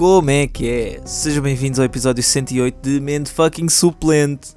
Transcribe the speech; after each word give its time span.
Como 0.00 0.30
é 0.30 0.46
que 0.46 0.66
é? 0.66 1.06
Sejam 1.06 1.42
bem-vindos 1.42 1.78
ao 1.78 1.84
episódio 1.84 2.22
108 2.22 2.80
de 2.80 3.00
Mente 3.00 3.30
Fucking 3.30 3.68
Suplente. 3.68 4.56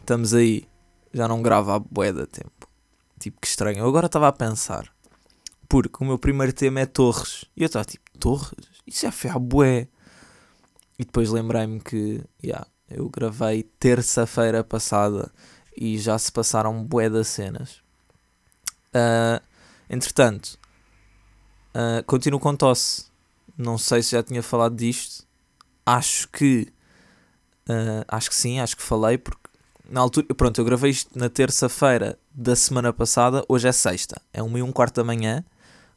Estamos 0.00 0.34
aí. 0.34 0.66
Já 1.12 1.28
não 1.28 1.40
gravo 1.40 1.70
há 1.70 1.78
bué 1.78 2.12
de 2.12 2.26
tempo. 2.26 2.68
Tipo, 3.16 3.40
que 3.40 3.46
estranho. 3.46 3.78
Eu 3.78 3.86
agora 3.86 4.06
estava 4.06 4.26
a 4.26 4.32
pensar. 4.32 4.92
Porque 5.68 6.02
o 6.02 6.04
meu 6.04 6.18
primeiro 6.18 6.52
tema 6.52 6.80
é 6.80 6.86
Torres. 6.86 7.44
E 7.56 7.62
eu 7.62 7.66
estava 7.66 7.84
tipo, 7.84 8.02
Torres? 8.18 8.52
Isso 8.84 9.02
já 9.02 9.12
foi 9.12 9.30
há 9.30 9.38
bué. 9.38 9.86
E 10.98 11.04
depois 11.04 11.30
lembrei-me 11.30 11.78
que, 11.78 12.24
yeah, 12.42 12.66
eu 12.90 13.08
gravei 13.08 13.62
terça-feira 13.78 14.64
passada 14.64 15.30
e 15.76 15.96
já 15.98 16.18
se 16.18 16.32
passaram 16.32 16.82
bué 16.82 17.08
das 17.08 17.28
cenas. 17.28 17.76
Uh, 18.88 19.40
entretanto, 19.88 20.58
uh, 21.76 22.02
continuo 22.06 22.40
com 22.40 22.56
tosse. 22.56 23.13
Não 23.56 23.78
sei 23.78 24.02
se 24.02 24.12
já 24.12 24.22
tinha 24.22 24.42
falado 24.42 24.76
disto. 24.76 25.26
Acho 25.86 26.28
que. 26.28 26.72
Uh, 27.68 28.04
acho 28.08 28.28
que 28.28 28.36
sim, 28.36 28.60
acho 28.60 28.76
que 28.76 28.82
falei, 28.82 29.16
porque 29.18 29.48
na 29.88 30.00
altura. 30.00 30.26
Pronto, 30.34 30.60
eu 30.60 30.64
gravei 30.64 30.90
isto 30.90 31.18
na 31.18 31.28
terça-feira 31.28 32.18
da 32.32 32.56
semana 32.56 32.92
passada, 32.92 33.44
hoje 33.48 33.68
é 33.68 33.72
sexta. 33.72 34.20
É 34.32 34.42
uma 34.42 34.58
e 34.58 34.62
um 34.62 34.72
quarto 34.72 34.96
da 34.96 35.04
manhã, 35.04 35.44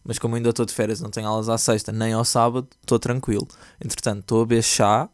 mas 0.03 0.19
como 0.19 0.35
ainda 0.35 0.49
estou 0.49 0.65
de 0.65 0.73
férias, 0.73 1.01
não 1.01 1.09
tenho 1.09 1.27
aulas 1.27 1.49
à 1.49 1.57
sexta 1.57 1.91
nem 1.91 2.13
ao 2.13 2.23
sábado, 2.23 2.67
estou 2.81 2.99
tranquilo. 2.99 3.47
Entretanto, 3.83 4.21
estou 4.21 4.41
a 4.41 4.45
beber 4.45 4.63
chá 4.63 5.09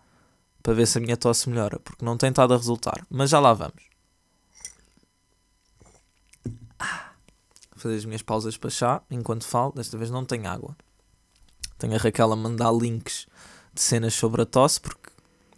para 0.61 0.73
ver 0.73 0.87
se 0.87 0.97
a 0.97 1.01
minha 1.01 1.17
tosse 1.17 1.49
melhora, 1.49 1.79
porque 1.79 2.05
não 2.05 2.17
tem 2.17 2.29
estado 2.29 2.53
a 2.53 2.57
resultar. 2.57 3.05
Mas 3.09 3.29
já 3.29 3.39
lá 3.39 3.53
vamos. 3.53 3.83
Ah, 6.79 7.11
fazer 7.75 7.95
as 7.95 8.05
minhas 8.05 8.21
pausas 8.21 8.57
para 8.57 8.69
chá 8.69 9.01
enquanto 9.09 9.45
falo. 9.45 9.73
Desta 9.73 9.97
vez 9.97 10.09
não 10.09 10.25
tenho 10.25 10.47
água. 10.47 10.75
Tenho 11.83 11.95
a 11.95 11.97
Raquel 11.97 12.31
a 12.31 12.35
mandar 12.37 12.71
links 12.71 13.27
de 13.73 13.81
cenas 13.81 14.13
sobre 14.13 14.41
a 14.41 14.45
tosse, 14.45 14.79
porque 14.79 15.09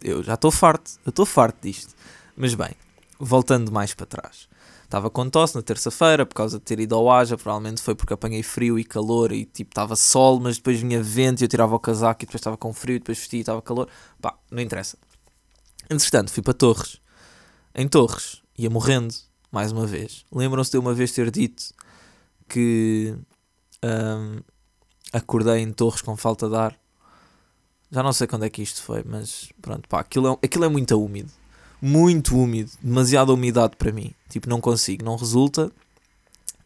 eu 0.02 0.24
já 0.24 0.34
estou 0.34 0.50
farto. 0.50 0.90
Eu 1.06 1.10
estou 1.10 1.24
farto 1.24 1.58
disto. 1.62 1.94
Mas 2.36 2.52
bem, 2.52 2.72
voltando 3.16 3.70
mais 3.70 3.94
para 3.94 4.06
trás. 4.06 4.48
Estava 4.82 5.08
com 5.08 5.30
tosse 5.30 5.54
na 5.54 5.62
terça-feira 5.62 6.26
por 6.26 6.34
causa 6.34 6.58
de 6.58 6.64
ter 6.64 6.80
ido 6.80 6.96
ao 6.96 7.08
Aja, 7.08 7.36
provavelmente 7.36 7.80
foi 7.80 7.94
porque 7.94 8.12
apanhei 8.12 8.42
frio 8.42 8.76
e 8.76 8.82
calor 8.82 9.30
e 9.30 9.44
tipo 9.44 9.70
estava 9.70 9.94
sol, 9.94 10.40
mas 10.40 10.56
depois 10.56 10.80
vinha 10.80 11.00
vento 11.00 11.42
e 11.42 11.44
eu 11.44 11.48
tirava 11.48 11.76
o 11.76 11.78
casaco 11.78 12.24
e 12.24 12.26
depois 12.26 12.40
estava 12.40 12.56
com 12.56 12.72
frio 12.72 12.96
e 12.96 12.98
depois 12.98 13.18
vestia 13.18 13.38
e 13.38 13.42
estava 13.42 13.62
calor. 13.62 13.88
Pá, 14.20 14.36
não 14.50 14.60
interessa. 14.60 14.98
Entretanto, 15.88 16.32
fui 16.32 16.42
para 16.42 16.54
Torres. 16.54 17.00
Em 17.72 17.86
Torres, 17.86 18.42
ia 18.58 18.68
morrendo, 18.68 19.14
mais 19.52 19.70
uma 19.70 19.86
vez. 19.86 20.24
Lembram-se 20.32 20.72
de 20.72 20.78
uma 20.78 20.92
vez 20.92 21.12
ter 21.12 21.30
dito 21.30 21.72
que 22.48 23.14
hum, 23.84 24.40
acordei 25.16 25.60
em 25.60 25.72
Torres 25.72 26.02
com 26.02 26.16
falta 26.16 26.48
de 26.48 26.56
ar. 26.56 26.78
Já 27.90 28.02
não 28.02 28.12
sei 28.12 28.26
quando 28.26 28.44
é 28.44 28.50
que 28.50 28.62
isto 28.62 28.82
foi, 28.82 29.02
mas 29.04 29.50
pronto, 29.62 29.88
pá, 29.88 30.00
aquilo 30.00 30.28
é, 30.28 30.46
aquilo 30.46 30.64
é 30.64 30.68
muito 30.68 31.00
úmido. 31.00 31.30
Muito 31.80 32.36
úmido, 32.36 32.70
demasiada 32.82 33.32
umidade 33.32 33.76
para 33.76 33.92
mim. 33.92 34.12
Tipo, 34.28 34.48
não 34.48 34.60
consigo, 34.60 35.04
não 35.04 35.16
resulta. 35.16 35.70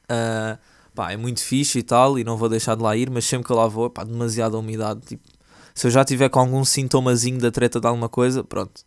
Uh, 0.05 0.59
pá, 0.95 1.13
é 1.13 1.17
muito 1.17 1.43
fixe 1.43 1.79
e 1.79 1.83
tal, 1.83 2.19
e 2.19 2.25
não 2.25 2.37
vou 2.37 2.49
deixar 2.49 2.75
de 2.75 2.83
lá 2.83 2.97
ir, 2.97 3.11
mas 3.11 3.25
sempre 3.25 3.47
que 3.47 3.53
eu 3.53 3.57
lá 3.57 3.69
vou, 3.69 3.89
pá, 3.91 4.03
demasiada 4.03 4.59
umidade. 4.59 5.01
Tipo, 5.01 5.23
se 5.75 5.87
eu 5.87 5.91
já 5.91 6.05
tiver 6.05 6.29
com 6.29 6.41
algum 6.41 6.65
sintomazinho 6.65 7.39
da 7.39 7.51
treta 7.51 7.81
de 7.81 7.87
alguma 7.87 8.09
coisa, 8.09 8.43
pronto, 8.43 8.85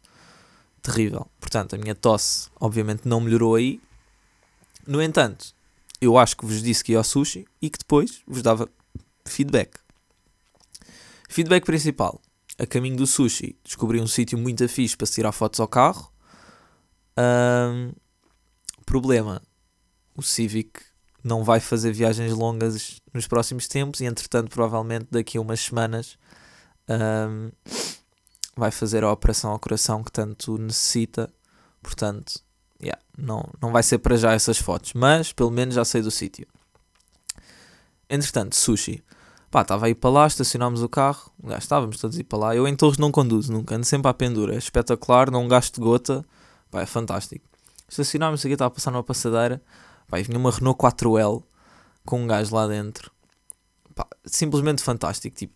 terrível. 0.81 1.27
Portanto, 1.39 1.75
a 1.75 1.77
minha 1.77 1.95
tosse, 1.95 2.50
obviamente, 2.59 3.08
não 3.08 3.22
melhorou 3.22 3.55
aí. 3.55 3.80
No 4.86 5.02
entanto, 5.02 5.53
eu 6.02 6.17
acho 6.17 6.36
que 6.36 6.45
vos 6.45 6.61
disse 6.61 6.83
que 6.83 6.92
ia 6.92 6.98
ao 6.98 7.03
sushi 7.03 7.45
e 7.61 7.70
que 7.70 7.77
depois 7.77 8.22
vos 8.27 8.42
dava 8.42 8.70
feedback. 9.25 9.79
Feedback 11.30 11.65
principal. 11.65 12.21
A 12.59 12.67
caminho 12.67 12.95
do 12.95 13.08
sushi, 13.08 13.58
descobri 13.64 13.99
um 13.99 14.05
sítio 14.05 14.37
muito 14.37 14.67
fixe 14.70 14.95
para 14.95 15.08
tirar 15.08 15.31
fotos 15.31 15.59
ao 15.59 15.67
carro. 15.67 16.11
Um, 17.17 17.92
problema: 18.86 19.42
o 20.15 20.21
Civic 20.21 20.81
não 21.23 21.43
vai 21.43 21.59
fazer 21.59 21.92
viagens 21.92 22.31
longas 22.33 23.02
nos 23.14 23.25
próximos 23.27 23.67
tempos 23.67 24.02
e, 24.02 24.05
entretanto, 24.05 24.49
provavelmente 24.49 25.08
daqui 25.09 25.37
a 25.37 25.42
umas 25.42 25.61
semanas 25.61 26.17
um, 26.87 27.52
vai 28.55 28.71
fazer 28.71 29.03
a 29.03 29.11
operação 29.11 29.52
ao 29.52 29.59
coração 29.59 30.03
que 30.03 30.11
tanto 30.11 30.58
necessita. 30.58 31.31
Portanto, 31.81 32.42
yeah, 32.81 33.02
não, 33.17 33.49
não 33.61 33.71
vai 33.71 33.83
ser 33.83 33.98
para 33.99 34.15
já 34.15 34.33
essas 34.33 34.58
fotos, 34.58 34.93
mas 34.93 35.33
pelo 35.33 35.52
menos 35.52 35.75
já 35.75 35.86
sei 35.86 36.02
do 36.02 36.11
sítio. 36.11 36.48
Entretanto, 38.09 38.55
sushi. 38.55 39.03
Pá, 39.53 39.61
estava 39.61 39.86
a 39.86 39.89
ir 39.89 39.93
para 39.93 40.09
lá, 40.09 40.25
estacionámos 40.25 40.81
o 40.81 40.89
carro, 40.89 41.31
já 41.45 41.59
estávamos 41.59 41.99
todos 41.99 42.17
a 42.17 42.19
ir 42.19 42.23
para 42.23 42.39
lá. 42.39 42.55
Eu 42.55 42.67
em 42.67 42.75
Torres 42.75 42.97
não 42.97 43.11
conduzo 43.11 43.53
nunca, 43.53 43.75
ando 43.75 43.86
sempre 43.86 44.09
à 44.09 44.14
pendura. 44.14 44.55
É 44.55 44.58
espetacular, 44.58 45.30
não 45.30 45.47
gasto 45.47 45.80
gota, 45.80 46.25
pá, 46.71 46.81
é 46.81 46.87
fantástico. 46.87 47.45
Estacionámos 47.87 48.43
aqui, 48.43 48.53
estava 48.53 48.69
a 48.69 48.71
passar 48.71 48.89
numa 48.89 49.03
passadeira, 49.03 49.61
pá, 50.08 50.19
e 50.19 50.23
vinha 50.23 50.39
uma 50.39 50.49
Renault 50.49 50.80
4L 50.80 51.43
com 52.03 52.23
um 52.23 52.25
gajo 52.25 52.55
lá 52.55 52.65
dentro. 52.65 53.11
Pá, 53.93 54.08
simplesmente 54.25 54.81
fantástico, 54.81 55.36
tipo, 55.36 55.53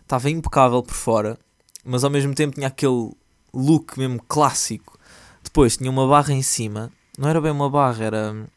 estava 0.00 0.30
impecável 0.30 0.80
por 0.80 0.94
fora, 0.94 1.36
mas 1.84 2.04
ao 2.04 2.10
mesmo 2.10 2.32
tempo 2.36 2.54
tinha 2.54 2.68
aquele 2.68 3.10
look 3.52 3.98
mesmo 3.98 4.22
clássico. 4.28 4.96
Depois 5.42 5.76
tinha 5.76 5.90
uma 5.90 6.06
barra 6.06 6.32
em 6.32 6.42
cima, 6.42 6.88
não 7.18 7.28
era 7.28 7.40
bem 7.40 7.50
uma 7.50 7.68
barra, 7.68 8.04
era 8.04 8.48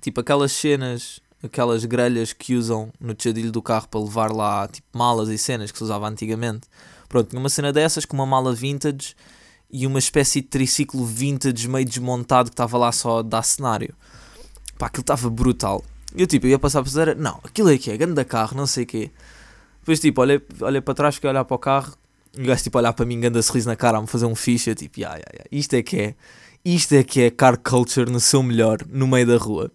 tipo 0.00 0.22
aquelas 0.22 0.52
cenas 0.52 1.20
aquelas 1.42 1.84
grelhas 1.84 2.32
que 2.32 2.54
usam 2.54 2.90
no 3.00 3.14
tejadilho 3.14 3.50
do 3.50 3.62
carro 3.62 3.88
para 3.88 4.00
levar 4.00 4.32
lá 4.32 4.68
tipo 4.68 4.86
malas 4.96 5.28
e 5.28 5.38
cenas 5.38 5.70
que 5.70 5.78
se 5.78 5.84
usava 5.84 6.08
antigamente. 6.08 6.68
Pronto, 7.08 7.30
tinha 7.30 7.40
uma 7.40 7.48
cena 7.48 7.72
dessas 7.72 8.04
com 8.04 8.16
uma 8.16 8.26
mala 8.26 8.54
vintage 8.54 9.14
e 9.70 9.86
uma 9.86 9.98
espécie 9.98 10.40
de 10.40 10.48
triciclo 10.48 11.04
vintage 11.04 11.68
meio 11.68 11.84
desmontado 11.84 12.50
que 12.50 12.54
estava 12.54 12.76
lá 12.76 12.92
só 12.92 13.18
a 13.20 13.22
dar 13.22 13.42
cenário. 13.42 13.94
Pá, 14.78 14.86
aquilo 14.86 15.02
estava 15.02 15.28
brutal. 15.30 15.84
E 16.14 16.22
eu 16.22 16.26
tipo, 16.26 16.46
eu 16.46 16.50
ia 16.50 16.58
passar 16.58 16.82
para 16.82 16.88
dizer, 16.88 17.16
não, 17.16 17.40
aquilo 17.44 17.70
é 17.70 17.78
que 17.78 17.90
é, 17.90 17.96
grande 17.96 18.24
carro, 18.24 18.56
não 18.56 18.66
sei 18.66 18.84
o 18.84 18.86
quê. 18.86 19.10
Depois 19.80 20.00
tipo, 20.00 20.20
olhei, 20.20 20.40
olhei 20.60 20.80
para 20.80 20.94
trás, 20.94 21.14
fiquei 21.14 21.28
a 21.28 21.32
olhar 21.32 21.44
para 21.44 21.54
o 21.54 21.58
carro 21.58 21.94
e 22.36 22.42
o 22.42 22.46
gajo 22.46 22.62
tipo 22.62 22.78
a 22.78 22.80
olhar 22.80 22.92
para 22.92 23.04
mim, 23.06 23.18
grande 23.18 23.42
sorriso 23.42 23.68
na 23.68 23.76
cara, 23.76 23.98
a 23.98 24.00
me 24.00 24.06
fazer 24.06 24.26
um 24.26 24.34
ficha, 24.34 24.74
tipo, 24.74 25.00
yeah, 25.00 25.16
yeah. 25.18 25.44
isto 25.50 25.74
é 25.74 25.82
que 25.82 25.98
é. 25.98 26.14
Isto 26.62 26.94
é 26.94 27.02
que 27.02 27.22
é 27.22 27.30
car 27.30 27.58
culture 27.58 28.10
no 28.10 28.20
seu 28.20 28.42
melhor, 28.42 28.80
no 28.86 29.06
meio 29.08 29.26
da 29.26 29.38
rua. 29.38 29.72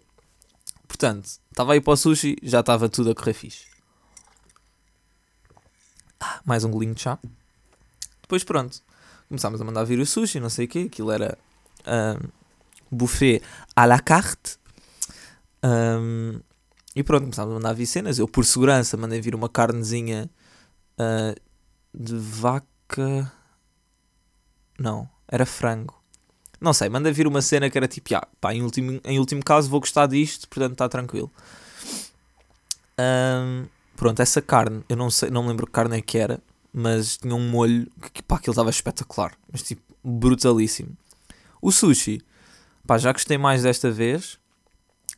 Portanto, 0.88 1.28
estava 1.56 1.72
aí 1.72 1.80
para 1.80 1.94
o 1.94 1.96
sushi, 1.96 2.36
já 2.44 2.60
estava 2.60 2.90
tudo 2.90 3.12
a 3.12 3.16
correr 3.16 3.34
fixe. 3.34 3.66
Ah, 6.20 6.42
mais 6.44 6.66
um 6.66 6.70
golinho 6.70 6.94
de 6.94 7.02
chá. 7.02 7.18
Depois 8.22 8.44
pronto, 8.44 8.82
começámos 9.30 9.62
a 9.62 9.64
mandar 9.64 9.86
vir 9.86 9.98
o 10.00 10.06
sushi, 10.06 10.42
não 10.42 10.50
sei 10.50 10.66
o 10.66 10.68
quê, 10.68 10.80
aquilo 10.92 11.12
era 11.12 11.38
um, 11.88 12.28
buffet 12.92 13.42
à 13.74 13.86
la 13.86 14.00
carte. 14.00 14.58
Um, 15.64 16.42
e 16.94 17.02
pronto, 17.04 17.24
começámos 17.24 17.52
a 17.54 17.56
mandar 17.56 17.74
vir 17.74 17.86
cenas. 17.86 18.20
Eu, 18.20 18.28
por 18.28 18.44
segurança, 18.44 18.98
mandei 18.98 19.22
vir 19.22 19.34
uma 19.34 19.48
carnezinha 19.48 20.30
uh, 21.00 21.40
de 21.94 22.18
vaca. 22.18 23.32
Não, 24.78 25.10
era 25.26 25.46
frango. 25.46 25.95
Não 26.66 26.74
sei, 26.74 26.90
manda 26.90 27.12
vir 27.12 27.28
uma 27.28 27.44
cena 27.44 27.70
que 27.70 27.78
era 27.78 27.88
tipo, 27.88 28.16
ah, 28.16 28.28
pá, 28.42 28.52
em 28.52 28.64
último, 28.64 29.00
em 29.04 29.20
último 29.20 29.46
caso 29.46 29.70
vou 29.70 29.80
gostar 29.80 30.08
disto, 30.08 30.50
portanto 30.50 30.72
está 30.72 30.90
tranquilo. 30.90 31.32
Um, 33.00 33.68
pronto, 33.96 34.20
essa 34.20 34.42
carne, 34.42 34.84
eu 34.90 34.96
não 34.98 35.12
sei, 35.12 35.30
não 35.30 35.44
me 35.44 35.50
lembro 35.50 35.68
que 35.68 35.72
carne 35.72 36.00
é 36.00 36.02
que 36.02 36.18
era, 36.18 36.42
mas 36.74 37.18
tinha 37.18 37.36
um 37.36 37.50
molho 37.52 37.88
que, 38.12 38.24
pá, 38.24 38.38
aquilo 38.38 38.54
estava 38.54 38.72
espetacular, 38.72 39.38
mas 39.52 39.62
tipo, 39.62 39.84
brutalíssimo. 40.04 40.98
O 41.62 41.72
sushi, 41.72 42.20
pá, 42.88 42.98
já 42.98 43.12
gostei 43.12 43.38
mais 43.38 43.62
desta 43.62 43.92
vez. 43.92 44.40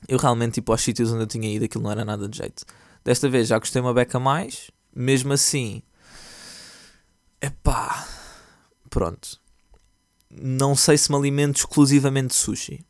Eu 0.05 0.17
realmente, 0.17 0.55
tipo, 0.55 0.73
aos 0.73 0.81
sítios 0.81 1.13
onde 1.13 1.23
eu 1.23 1.27
tinha 1.27 1.49
ido, 1.49 1.63
aquilo 1.63 1.85
não 1.85 1.91
era 1.91 2.03
nada 2.03 2.27
de 2.27 2.39
jeito. 2.39 2.65
Desta 3.05 3.29
vez 3.29 3.47
já 3.47 3.57
gostei 3.57 3.81
uma 3.81 3.94
beca 3.94 4.19
mais, 4.19 4.69
mesmo 4.94 5.31
assim, 5.31 5.81
epá, 7.41 8.05
pronto 8.89 9.39
não 10.29 10.75
sei 10.75 10.97
se 10.97 11.12
me 11.12 11.18
alimento 11.18 11.57
exclusivamente 11.57 12.29
de 12.29 12.35
sushi. 12.35 12.85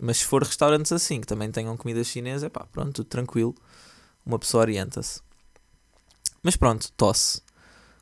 Mas 0.00 0.18
se 0.18 0.24
for 0.24 0.42
restaurantes 0.42 0.90
assim, 0.92 1.20
que 1.20 1.26
também 1.26 1.50
tenham 1.50 1.76
comida 1.76 2.02
chinesa, 2.02 2.50
pá, 2.50 2.66
pronto, 2.72 2.92
tudo 2.92 3.06
tranquilo. 3.06 3.54
Uma 4.26 4.38
pessoa 4.38 4.62
orienta-se. 4.62 5.20
Mas 6.42 6.56
pronto, 6.56 6.90
tosse. 6.96 7.40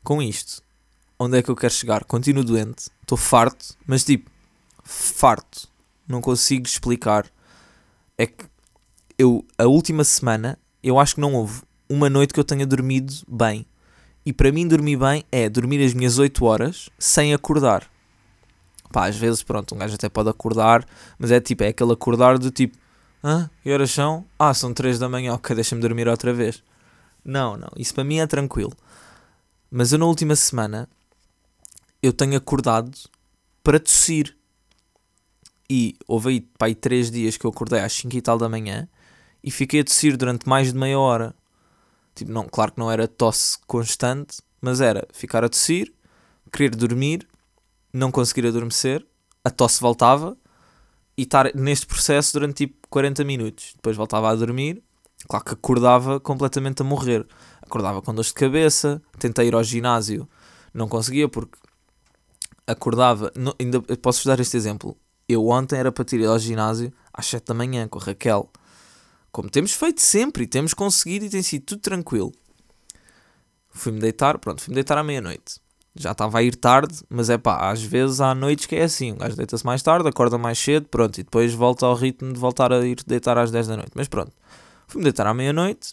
Com 0.02 0.22
isto, 0.22 0.62
onde 1.18 1.36
é 1.36 1.42
que 1.42 1.50
eu 1.50 1.56
quero 1.56 1.74
chegar? 1.74 2.04
Continuo 2.04 2.42
doente, 2.42 2.90
estou 3.02 3.18
farto, 3.18 3.76
mas 3.86 4.02
tipo, 4.02 4.30
farto. 4.82 5.68
Não 6.08 6.22
consigo 6.22 6.66
explicar. 6.66 7.30
É 8.16 8.26
que 8.26 8.44
eu, 9.18 9.44
a 9.58 9.66
última 9.66 10.02
semana, 10.02 10.58
eu 10.82 10.98
acho 10.98 11.16
que 11.16 11.20
não 11.20 11.34
houve 11.34 11.62
uma 11.88 12.08
noite 12.08 12.32
que 12.32 12.40
eu 12.40 12.44
tenha 12.44 12.66
dormido 12.66 13.12
bem. 13.28 13.66
E 14.24 14.32
para 14.32 14.50
mim, 14.50 14.66
dormir 14.66 14.96
bem 14.96 15.24
é 15.30 15.48
dormir 15.48 15.84
as 15.84 15.92
minhas 15.92 16.18
8 16.18 16.44
horas 16.44 16.88
sem 16.98 17.34
acordar. 17.34 17.90
Pá, 18.92 19.06
às 19.06 19.16
vezes, 19.16 19.42
pronto, 19.42 19.74
um 19.74 19.78
gajo 19.78 19.94
até 19.94 20.08
pode 20.08 20.28
acordar, 20.28 20.84
mas 21.18 21.30
é 21.30 21.40
tipo, 21.40 21.62
é 21.62 21.68
aquele 21.68 21.92
acordar 21.92 22.38
do 22.38 22.50
tipo, 22.50 22.76
ah, 23.22 23.48
que 23.62 23.72
horas 23.72 23.90
são? 23.90 24.24
Ah, 24.38 24.54
são 24.54 24.72
3 24.72 24.98
da 24.98 25.08
manhã, 25.08 25.34
ok, 25.34 25.54
deixa-me 25.54 25.80
dormir 25.80 26.08
outra 26.08 26.32
vez. 26.32 26.62
Não, 27.24 27.56
não, 27.56 27.68
isso 27.76 27.94
para 27.94 28.04
mim 28.04 28.18
é 28.18 28.26
tranquilo. 28.26 28.72
Mas 29.70 29.92
eu 29.92 29.98
na 29.98 30.06
última 30.06 30.34
semana 30.34 30.88
eu 32.02 32.12
tenho 32.12 32.36
acordado 32.36 32.90
para 33.62 33.78
tossir. 33.78 34.36
E 35.68 35.94
houve 36.08 36.30
aí, 36.30 36.40
pá, 36.40 36.66
aí 36.66 36.74
três 36.74 37.10
dias 37.10 37.36
que 37.36 37.44
eu 37.44 37.50
acordei 37.50 37.80
às 37.80 37.92
5 37.92 38.16
e 38.16 38.20
tal 38.20 38.38
da 38.38 38.48
manhã 38.48 38.88
e 39.44 39.50
fiquei 39.50 39.80
a 39.80 39.84
tossir 39.84 40.16
durante 40.16 40.48
mais 40.48 40.72
de 40.72 40.78
meia 40.78 40.98
hora. 40.98 41.34
Tipo, 42.14 42.32
não, 42.32 42.48
claro 42.48 42.72
que 42.72 42.78
não 42.78 42.90
era 42.90 43.06
tosse 43.06 43.58
constante, 43.66 44.38
mas 44.60 44.80
era 44.80 45.06
ficar 45.12 45.44
a 45.44 45.48
tossir, 45.48 45.92
querer 46.50 46.74
dormir, 46.74 47.28
não 47.92 48.10
conseguir 48.10 48.46
adormecer, 48.46 49.06
a 49.44 49.50
tosse 49.50 49.80
voltava 49.80 50.36
e 51.16 51.22
estar 51.22 51.54
neste 51.54 51.86
processo 51.86 52.32
durante 52.34 52.66
tipo 52.66 52.88
40 52.88 53.24
minutos. 53.24 53.72
Depois 53.76 53.96
voltava 53.96 54.30
a 54.30 54.34
dormir, 54.34 54.82
claro 55.28 55.44
que 55.44 55.52
acordava 55.52 56.20
completamente 56.20 56.82
a 56.82 56.84
morrer. 56.84 57.26
Acordava 57.62 58.02
com 58.02 58.14
dor 58.14 58.24
de 58.24 58.34
cabeça, 58.34 59.02
tentei 59.18 59.48
ir 59.48 59.54
ao 59.54 59.62
ginásio, 59.62 60.28
não 60.72 60.88
conseguia 60.88 61.28
porque 61.28 61.58
acordava. 62.66 63.32
Não, 63.34 63.54
ainda 63.58 63.80
posso-vos 63.96 64.26
dar 64.26 64.40
este 64.40 64.56
exemplo. 64.56 64.96
Eu 65.28 65.46
ontem 65.48 65.78
era 65.78 65.92
para 65.92 66.04
ir 66.16 66.26
ao 66.26 66.38
ginásio 66.38 66.92
às 67.12 67.26
7 67.26 67.44
da 67.46 67.54
manhã 67.54 67.86
com 67.86 67.98
a 67.98 68.02
Raquel. 68.02 68.50
Como 69.30 69.48
temos 69.48 69.72
feito 69.72 70.00
sempre 70.00 70.44
e 70.44 70.46
temos 70.46 70.74
conseguido 70.74 71.26
e 71.26 71.30
tem 71.30 71.42
sido 71.42 71.64
tudo 71.64 71.80
tranquilo. 71.80 72.32
Fui-me 73.70 74.00
deitar, 74.00 74.38
pronto, 74.38 74.62
fui-me 74.62 74.74
deitar 74.74 74.98
à 74.98 75.04
meia-noite. 75.04 75.60
Já 76.00 76.12
estava 76.12 76.38
a 76.38 76.42
ir 76.42 76.56
tarde, 76.56 77.04
mas 77.10 77.28
é 77.28 77.36
pá, 77.36 77.70
às 77.70 77.82
vezes 77.82 78.22
há 78.22 78.34
noites 78.34 78.64
que 78.64 78.74
é 78.74 78.84
assim. 78.84 79.12
O 79.12 79.16
gajo 79.16 79.36
deita-se 79.36 79.66
mais 79.66 79.82
tarde, 79.82 80.08
acorda 80.08 80.38
mais 80.38 80.58
cedo, 80.58 80.88
pronto, 80.88 81.18
e 81.18 81.22
depois 81.22 81.52
volta 81.52 81.84
ao 81.84 81.94
ritmo 81.94 82.32
de 82.32 82.38
voltar 82.38 82.72
a 82.72 82.86
ir 82.86 82.96
deitar 83.06 83.36
às 83.36 83.50
10 83.50 83.66
da 83.66 83.76
noite. 83.76 83.92
Mas 83.94 84.08
pronto, 84.08 84.32
fui-me 84.88 85.04
deitar 85.04 85.26
à 85.26 85.34
meia-noite. 85.34 85.92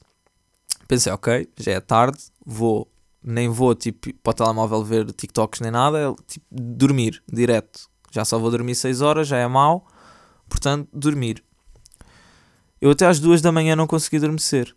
Pensei, 0.88 1.12
ok, 1.12 1.50
já 1.58 1.74
é 1.74 1.82
tarde, 1.82 2.20
vou, 2.46 2.90
nem 3.22 3.50
vou 3.50 3.76
tipo 3.76 4.14
para 4.24 4.32
o 4.32 4.34
telemóvel 4.34 4.82
ver 4.82 5.12
TikToks 5.12 5.60
nem 5.60 5.72
nada, 5.72 5.98
é 6.00 6.16
tipo 6.26 6.46
dormir 6.50 7.22
direto. 7.30 7.90
Já 8.10 8.24
só 8.24 8.40
vou 8.40 8.50
dormir 8.50 8.76
6 8.76 9.02
horas, 9.02 9.28
já 9.28 9.36
é 9.36 9.46
mau, 9.46 9.86
portanto, 10.48 10.88
dormir. 10.94 11.44
Eu 12.80 12.92
até 12.92 13.06
às 13.06 13.20
2 13.20 13.42
da 13.42 13.52
manhã 13.52 13.76
não 13.76 13.86
consegui 13.86 14.16
adormecer. 14.16 14.74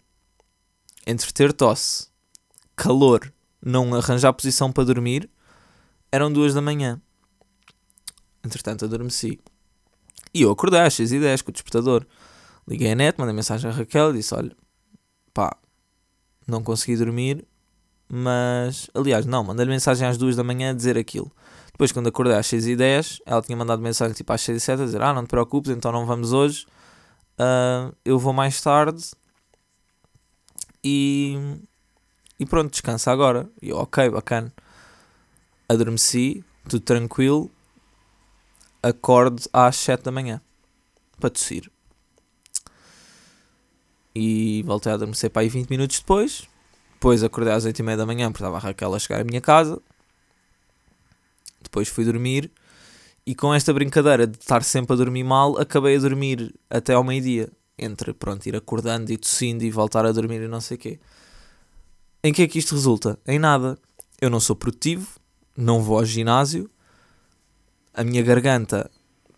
Entre 1.06 1.32
ter 1.32 1.52
tosse, 1.52 2.08
calor, 2.74 3.32
não 3.62 3.94
arranjar 3.94 4.32
posição 4.32 4.72
para 4.72 4.84
dormir, 4.84 5.28
eram 6.10 6.32
2 6.32 6.54
da 6.54 6.60
manhã. 6.60 7.00
Entretanto, 8.44 8.84
adormeci. 8.84 9.38
E 10.32 10.42
eu 10.42 10.50
acordei 10.50 10.80
às 10.80 10.94
6 10.94 11.12
e 11.12 11.20
10 11.20 11.42
com 11.42 11.50
o 11.50 11.52
despertador. 11.52 12.06
Liguei 12.66 12.92
a 12.92 12.94
net, 12.94 13.18
mandei 13.18 13.34
mensagem 13.34 13.70
a 13.70 13.72
Raquel 13.72 14.10
e 14.10 14.18
disse: 14.18 14.34
Olha, 14.34 14.56
pá, 15.34 15.56
não 16.46 16.62
consegui 16.62 16.96
dormir, 16.96 17.46
mas. 18.08 18.88
Aliás, 18.94 19.26
não, 19.26 19.44
mandei-lhe 19.44 19.70
mensagem 19.70 20.06
às 20.06 20.16
2 20.16 20.36
da 20.36 20.44
manhã 20.44 20.70
a 20.70 20.72
dizer 20.72 20.96
aquilo. 20.96 21.30
Depois, 21.72 21.92
quando 21.92 22.08
acordei 22.08 22.36
às 22.36 22.46
6 22.46 22.66
e 22.66 22.76
10, 22.76 23.20
ela 23.26 23.42
tinha 23.42 23.56
mandado 23.56 23.82
mensagem 23.82 24.14
tipo 24.14 24.32
às 24.32 24.40
6 24.42 24.58
e 24.58 24.60
7 24.60 24.82
a 24.82 24.84
dizer: 24.84 25.02
Ah, 25.02 25.12
não 25.12 25.24
te 25.24 25.28
preocupes, 25.28 25.70
então 25.70 25.90
não 25.90 26.06
vamos 26.06 26.32
hoje. 26.32 26.66
Uh, 27.38 27.94
eu 28.04 28.18
vou 28.18 28.32
mais 28.32 28.60
tarde. 28.60 29.10
E. 30.84 31.36
E 32.40 32.46
pronto, 32.46 32.70
descansa 32.70 33.12
agora. 33.12 33.50
E 33.60 33.68
eu, 33.68 33.76
ok, 33.76 34.08
bacana. 34.08 34.50
Adormeci, 35.68 36.42
tudo 36.66 36.80
tranquilo. 36.80 37.50
Acordo 38.82 39.42
às 39.52 39.76
7 39.76 40.04
da 40.04 40.10
manhã 40.10 40.40
para 41.20 41.28
tossir. 41.28 41.70
E 44.14 44.62
voltei 44.64 44.90
a 44.90 44.94
adormecer 44.94 45.28
para 45.28 45.42
aí 45.42 45.50
20 45.50 45.68
minutos 45.68 46.00
depois. 46.00 46.48
Depois 46.94 47.22
acordei 47.22 47.52
às 47.52 47.66
8 47.66 47.78
e 47.78 47.82
meia 47.82 47.98
da 47.98 48.06
manhã 48.06 48.32
porque 48.32 48.42
estava 48.42 48.56
a 48.56 48.60
Raquel 48.60 48.94
a 48.94 48.98
chegar 48.98 49.20
à 49.20 49.24
minha 49.24 49.42
casa. 49.42 49.78
Depois 51.62 51.88
fui 51.88 52.06
dormir. 52.06 52.50
E 53.26 53.34
com 53.34 53.52
esta 53.52 53.70
brincadeira 53.74 54.26
de 54.26 54.38
estar 54.38 54.64
sempre 54.64 54.94
a 54.94 54.96
dormir 54.96 55.24
mal, 55.24 55.58
acabei 55.58 55.94
a 55.94 56.00
dormir 56.00 56.54
até 56.70 56.94
ao 56.94 57.04
meio-dia. 57.04 57.50
Entre, 57.78 58.14
pronto, 58.14 58.46
ir 58.46 58.56
acordando 58.56 59.12
e 59.12 59.18
tossindo 59.18 59.62
e 59.62 59.70
voltar 59.70 60.06
a 60.06 60.12
dormir 60.12 60.40
e 60.40 60.48
não 60.48 60.60
sei 60.60 60.78
o 60.78 60.80
quê. 60.80 60.98
Em 62.22 62.32
que 62.32 62.42
é 62.42 62.48
que 62.48 62.58
isto 62.58 62.74
resulta? 62.74 63.18
Em 63.26 63.38
nada. 63.38 63.78
Eu 64.20 64.28
não 64.28 64.40
sou 64.40 64.54
produtivo, 64.54 65.08
não 65.56 65.82
vou 65.82 65.98
ao 65.98 66.04
ginásio, 66.04 66.70
a 67.94 68.04
minha 68.04 68.22
garganta, 68.22 68.90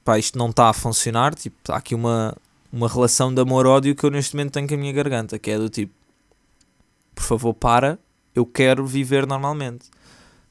pá, 0.05 0.19
isto 0.19 0.37
não 0.37 0.51
está 0.51 0.69
a 0.69 0.73
funcionar. 0.73 1.35
Tipo, 1.35 1.57
há 1.71 1.77
aqui 1.77 1.95
uma, 1.95 2.37
uma 2.73 2.89
relação 2.89 3.33
de 3.33 3.41
amor-ódio 3.41 3.95
que 3.95 4.05
eu 4.05 4.11
neste 4.11 4.35
momento 4.35 4.53
tenho 4.53 4.67
com 4.67 4.75
a 4.75 4.77
minha 4.77 4.93
garganta, 4.93 5.39
que 5.39 5.51
é 5.51 5.59
do 5.59 5.69
tipo, 5.69 5.95
por 7.15 7.25
favor, 7.25 7.55
para, 7.55 7.99
eu 8.35 8.45
quero 8.45 8.85
viver 8.85 9.27
normalmente. 9.27 9.89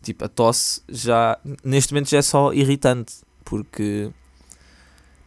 Tipo, 0.02 0.26
a 0.26 0.28
tosse 0.30 0.82
já, 0.88 1.38
neste 1.64 1.94
momento 1.94 2.10
já 2.10 2.20
é 2.20 2.22
só 2.22 2.54
irritante, 2.54 3.16
porque 3.44 4.10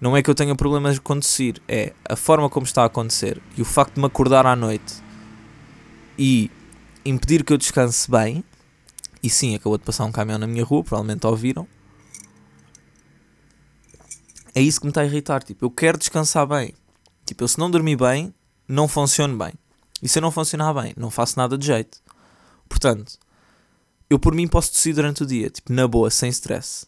não 0.00 0.16
é 0.16 0.22
que 0.22 0.30
eu 0.30 0.34
tenha 0.34 0.54
problemas 0.56 0.98
com 0.98 1.20
tossir, 1.20 1.60
é 1.68 1.92
a 2.08 2.16
forma 2.16 2.50
como 2.50 2.64
está 2.64 2.82
a 2.82 2.86
acontecer 2.86 3.40
e 3.56 3.62
o 3.62 3.64
facto 3.64 3.94
de 3.94 4.00
me 4.00 4.06
acordar 4.06 4.46
à 4.46 4.56
noite 4.56 5.02
e 6.18 6.50
impedir 7.04 7.44
que 7.44 7.52
eu 7.52 7.58
descanse 7.58 8.10
bem. 8.10 8.44
E 9.22 9.30
sim, 9.30 9.54
acabou 9.54 9.78
de 9.78 9.84
passar 9.84 10.04
um 10.04 10.12
caminhão 10.12 10.38
na 10.38 10.46
minha 10.46 10.64
rua, 10.64 10.84
provavelmente 10.84 11.26
ouviram. 11.26 11.66
É 14.54 14.60
isso 14.60 14.80
que 14.80 14.86
me 14.86 14.90
está 14.90 15.00
a 15.00 15.06
irritar. 15.06 15.42
Tipo, 15.42 15.64
eu 15.64 15.70
quero 15.70 15.98
descansar 15.98 16.46
bem. 16.46 16.74
Tipo, 17.26 17.44
eu 17.44 17.48
se 17.48 17.58
não 17.58 17.70
dormir 17.70 17.96
bem, 17.96 18.34
não 18.68 18.86
funciono 18.86 19.36
bem. 19.36 19.54
E 20.02 20.08
se 20.08 20.18
eu 20.18 20.22
não 20.22 20.30
funcionar 20.30 20.74
bem, 20.74 20.92
não 20.96 21.10
faço 21.10 21.38
nada 21.38 21.56
de 21.56 21.66
jeito. 21.66 22.02
Portanto, 22.68 23.18
eu 24.08 24.18
por 24.18 24.34
mim 24.34 24.46
posso 24.46 24.72
tossir 24.72 24.94
durante 24.94 25.22
o 25.22 25.26
dia, 25.26 25.48
tipo, 25.50 25.72
na 25.72 25.88
boa, 25.88 26.10
sem 26.10 26.28
stress. 26.28 26.86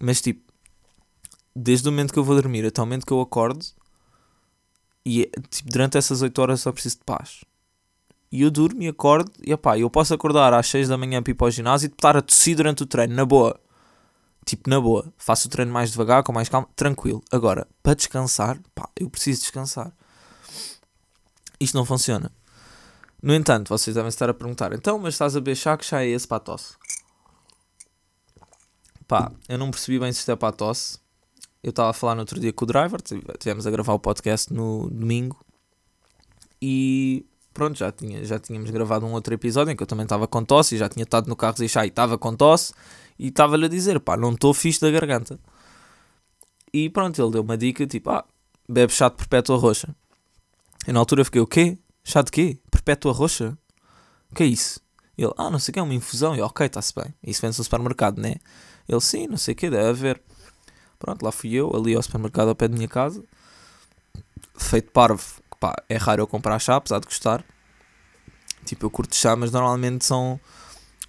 Mas 0.00 0.20
tipo, 0.20 0.42
desde 1.54 1.88
o 1.88 1.92
momento 1.92 2.12
que 2.12 2.18
eu 2.18 2.24
vou 2.24 2.34
dormir 2.34 2.66
até 2.66 2.82
o 2.82 2.84
momento 2.84 3.06
que 3.06 3.12
eu 3.12 3.20
acordo, 3.20 3.64
e 5.04 5.30
tipo, 5.48 5.70
durante 5.70 5.96
essas 5.96 6.20
8 6.20 6.38
horas 6.42 6.60
só 6.60 6.72
preciso 6.72 6.98
de 6.98 7.04
paz. 7.04 7.44
E 8.36 8.42
eu 8.42 8.50
durmo 8.50 8.82
e 8.82 8.88
acordo, 8.88 9.32
e 9.42 9.54
opá, 9.54 9.78
eu 9.78 9.88
posso 9.88 10.12
acordar 10.12 10.52
às 10.52 10.66
6 10.66 10.88
da 10.88 10.98
manhã 10.98 11.22
para 11.22 11.30
ir 11.30 11.34
para 11.34 11.46
o 11.46 11.50
ginásio 11.50 11.86
e 11.86 11.90
estar 11.90 12.18
a 12.18 12.20
tossir 12.20 12.54
durante 12.54 12.82
o 12.82 12.86
treino, 12.86 13.14
na 13.14 13.24
boa. 13.24 13.58
Tipo, 14.44 14.68
na 14.68 14.78
boa. 14.78 15.10
Faço 15.16 15.48
o 15.48 15.50
treino 15.50 15.72
mais 15.72 15.90
devagar, 15.90 16.22
com 16.22 16.34
mais 16.34 16.46
calma, 16.46 16.68
tranquilo. 16.76 17.24
Agora, 17.32 17.66
para 17.82 17.94
descansar, 17.94 18.60
pá, 18.74 18.90
eu 18.94 19.08
preciso 19.08 19.40
descansar. 19.40 19.90
Isto 21.58 21.78
não 21.78 21.86
funciona. 21.86 22.30
No 23.22 23.34
entanto, 23.34 23.70
vocês 23.70 23.94
devem 23.96 24.10
estar 24.10 24.28
a 24.28 24.34
perguntar, 24.34 24.74
então, 24.74 24.98
mas 24.98 25.14
estás 25.14 25.34
a 25.34 25.40
beber 25.40 25.56
chá, 25.56 25.74
que 25.74 25.86
chá 25.86 26.02
é 26.02 26.08
esse 26.08 26.28
para 26.28 26.36
a 26.36 26.40
tosse? 26.40 26.74
Pá, 29.08 29.32
eu 29.48 29.56
não 29.56 29.70
percebi 29.70 29.98
bem 29.98 30.12
se 30.12 30.18
isto 30.18 30.30
é 30.30 30.36
para 30.36 30.50
a 30.50 30.52
tosse. 30.52 30.98
Eu 31.62 31.70
estava 31.70 31.88
a 31.88 31.94
falar 31.94 32.14
no 32.14 32.20
outro 32.20 32.38
dia 32.38 32.52
com 32.52 32.66
o 32.66 32.68
driver, 32.68 33.00
tivemos 33.38 33.66
a 33.66 33.70
gravar 33.70 33.94
o 33.94 33.98
podcast 33.98 34.52
no 34.52 34.90
domingo. 34.90 35.42
E 36.60 37.24
pronto, 37.56 37.78
já, 37.78 37.90
tinha, 37.90 38.22
já 38.22 38.38
tínhamos 38.38 38.68
gravado 38.68 39.06
um 39.06 39.12
outro 39.12 39.32
episódio 39.32 39.72
em 39.72 39.76
que 39.76 39.82
eu 39.82 39.86
também 39.86 40.04
estava 40.04 40.28
com 40.28 40.44
tosse 40.44 40.74
e 40.74 40.78
já 40.78 40.90
tinha 40.90 41.04
estado 41.04 41.26
no 41.26 41.34
carro 41.34 41.64
e 41.64 41.68
chá 41.68 41.86
e 41.86 41.88
estava 41.88 42.18
com 42.18 42.36
tosse 42.36 42.74
e 43.18 43.28
estava-lhe 43.28 43.64
a 43.64 43.68
dizer, 43.68 43.98
pá, 43.98 44.14
não 44.14 44.34
estou 44.34 44.52
fixe 44.52 44.78
da 44.78 44.90
garganta. 44.90 45.40
E 46.70 46.90
pronto, 46.90 47.20
ele 47.20 47.30
deu 47.30 47.40
uma 47.40 47.56
dica, 47.56 47.86
tipo, 47.86 48.10
ah, 48.10 48.26
bebe 48.68 48.92
chá 48.92 49.08
de 49.08 49.16
perpétua 49.16 49.56
roxa. 49.56 49.88
E 50.86 50.92
na 50.92 50.98
altura 50.98 51.24
fiquei, 51.24 51.40
o 51.40 51.46
quê? 51.46 51.78
Chá 52.04 52.20
de 52.20 52.30
quê? 52.30 52.58
Perpétua 52.70 53.10
roxa? 53.10 53.56
O 54.30 54.34
que 54.34 54.42
é 54.42 54.46
isso? 54.46 54.78
Ele, 55.16 55.32
ah, 55.38 55.48
não 55.48 55.58
sei 55.58 55.72
o 55.72 55.72
que, 55.72 55.78
é 55.78 55.82
uma 55.82 55.94
infusão. 55.94 56.36
E 56.36 56.42
ok, 56.42 56.66
está-se 56.66 56.92
bem. 56.94 57.14
Isso 57.22 57.40
vende-se 57.40 57.60
no 57.60 57.64
supermercado, 57.64 58.20
né? 58.20 58.34
Ele, 58.86 59.00
sim, 59.00 59.26
não 59.26 59.38
sei 59.38 59.54
o 59.54 59.56
que, 59.56 59.70
deve 59.70 59.88
haver. 59.88 60.22
Pronto, 60.98 61.22
lá 61.22 61.32
fui 61.32 61.54
eu, 61.54 61.74
ali 61.74 61.94
ao 61.94 62.02
supermercado 62.02 62.48
ao 62.48 62.54
pé 62.54 62.68
da 62.68 62.76
minha 62.76 62.88
casa. 62.88 63.24
Feito 64.58 64.92
parvo, 64.92 65.24
pá, 65.58 65.74
é 65.88 65.96
raro 65.96 66.22
eu 66.22 66.26
comprar 66.26 66.58
chá, 66.58 66.76
apesar 66.76 66.98
de 67.00 67.06
gostar. 67.06 67.44
Tipo, 68.64 68.86
eu 68.86 68.90
curto 68.90 69.14
chá, 69.14 69.36
mas 69.36 69.52
normalmente 69.52 70.04
são 70.04 70.40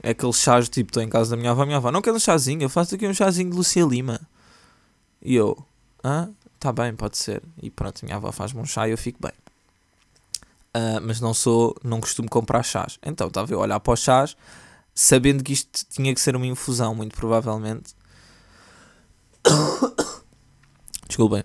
aqueles 0.04 0.38
chás, 0.38 0.70
tipo, 0.70 0.90
estou 0.90 1.02
em 1.02 1.10
casa 1.10 1.32
da 1.32 1.38
minha 1.38 1.52
avó, 1.52 1.66
minha 1.66 1.78
avó, 1.78 1.92
não 1.92 2.02
quer 2.02 2.12
um 2.12 2.20
chazinho, 2.20 2.62
eu 2.62 2.70
faço 2.70 2.96
aqui 2.96 3.08
um 3.08 3.14
chazinho 3.14 3.50
de 3.50 3.56
Lucia 3.56 3.84
Lima. 3.84 4.20
E 5.22 5.36
eu, 5.36 5.58
ah, 6.04 6.28
tá 6.60 6.72
bem, 6.72 6.96
pode 6.96 7.18
ser. 7.18 7.42
E 7.62 7.70
pronto, 7.70 8.04
minha 8.06 8.16
avó 8.16 8.32
faz-me 8.32 8.60
um 8.62 8.66
chá 8.66 8.88
e 8.88 8.92
eu 8.92 8.98
fico 8.98 9.20
bem. 9.22 9.34
Uh, 10.76 11.02
mas 11.02 11.20
não 11.20 11.34
sou, 11.34 11.76
não 11.84 12.00
costumo 12.00 12.30
comprar 12.30 12.62
chás. 12.64 13.00
Então, 13.04 13.28
estava 13.28 13.54
a 13.54 13.58
olhar 13.58 13.80
para 13.80 13.94
os 13.94 14.00
chás, 14.00 14.38
sabendo 14.94 15.44
que 15.44 15.54
isto 15.54 15.86
tinha 15.90 16.14
que 16.14 16.22
ser 16.22 16.36
uma 16.36 16.46
infusão, 16.46 16.94
muito 16.94 17.16
provavelmente. 17.16 17.96
Desculpem, 21.08 21.44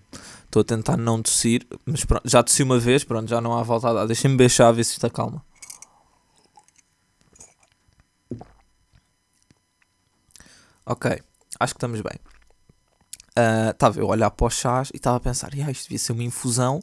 estou 0.52 0.60
a 0.60 0.64
tentar 0.64 0.98
não 0.98 1.22
tossir, 1.22 1.66
mas 1.86 2.04
pronto, 2.04 2.28
já 2.28 2.42
tossi 2.42 2.62
uma 2.62 2.78
vez, 2.78 3.02
pronto, 3.02 3.26
já 3.26 3.40
não 3.40 3.56
há 3.56 3.62
volta 3.62 3.88
a 3.88 3.92
dar. 3.94 4.06
Deixem-me 4.06 4.36
beijar 4.36 4.68
a 4.68 4.72
ver 4.72 4.84
se 4.84 4.92
está 4.92 5.08
calma. 5.08 5.42
Ok, 10.84 11.10
acho 11.58 11.74
que 11.74 11.78
estamos 11.78 12.02
bem. 12.02 12.18
Estava 13.70 13.96
uh, 13.96 14.02
eu 14.02 14.06
a 14.08 14.10
olhar 14.10 14.30
para 14.30 14.46
os 14.46 14.54
chás 14.54 14.90
e 14.92 14.98
estava 14.98 15.16
a 15.16 15.20
pensar, 15.20 15.50
ah, 15.54 15.70
isto 15.70 15.84
devia 15.84 15.98
ser 15.98 16.12
uma 16.12 16.22
infusão, 16.22 16.82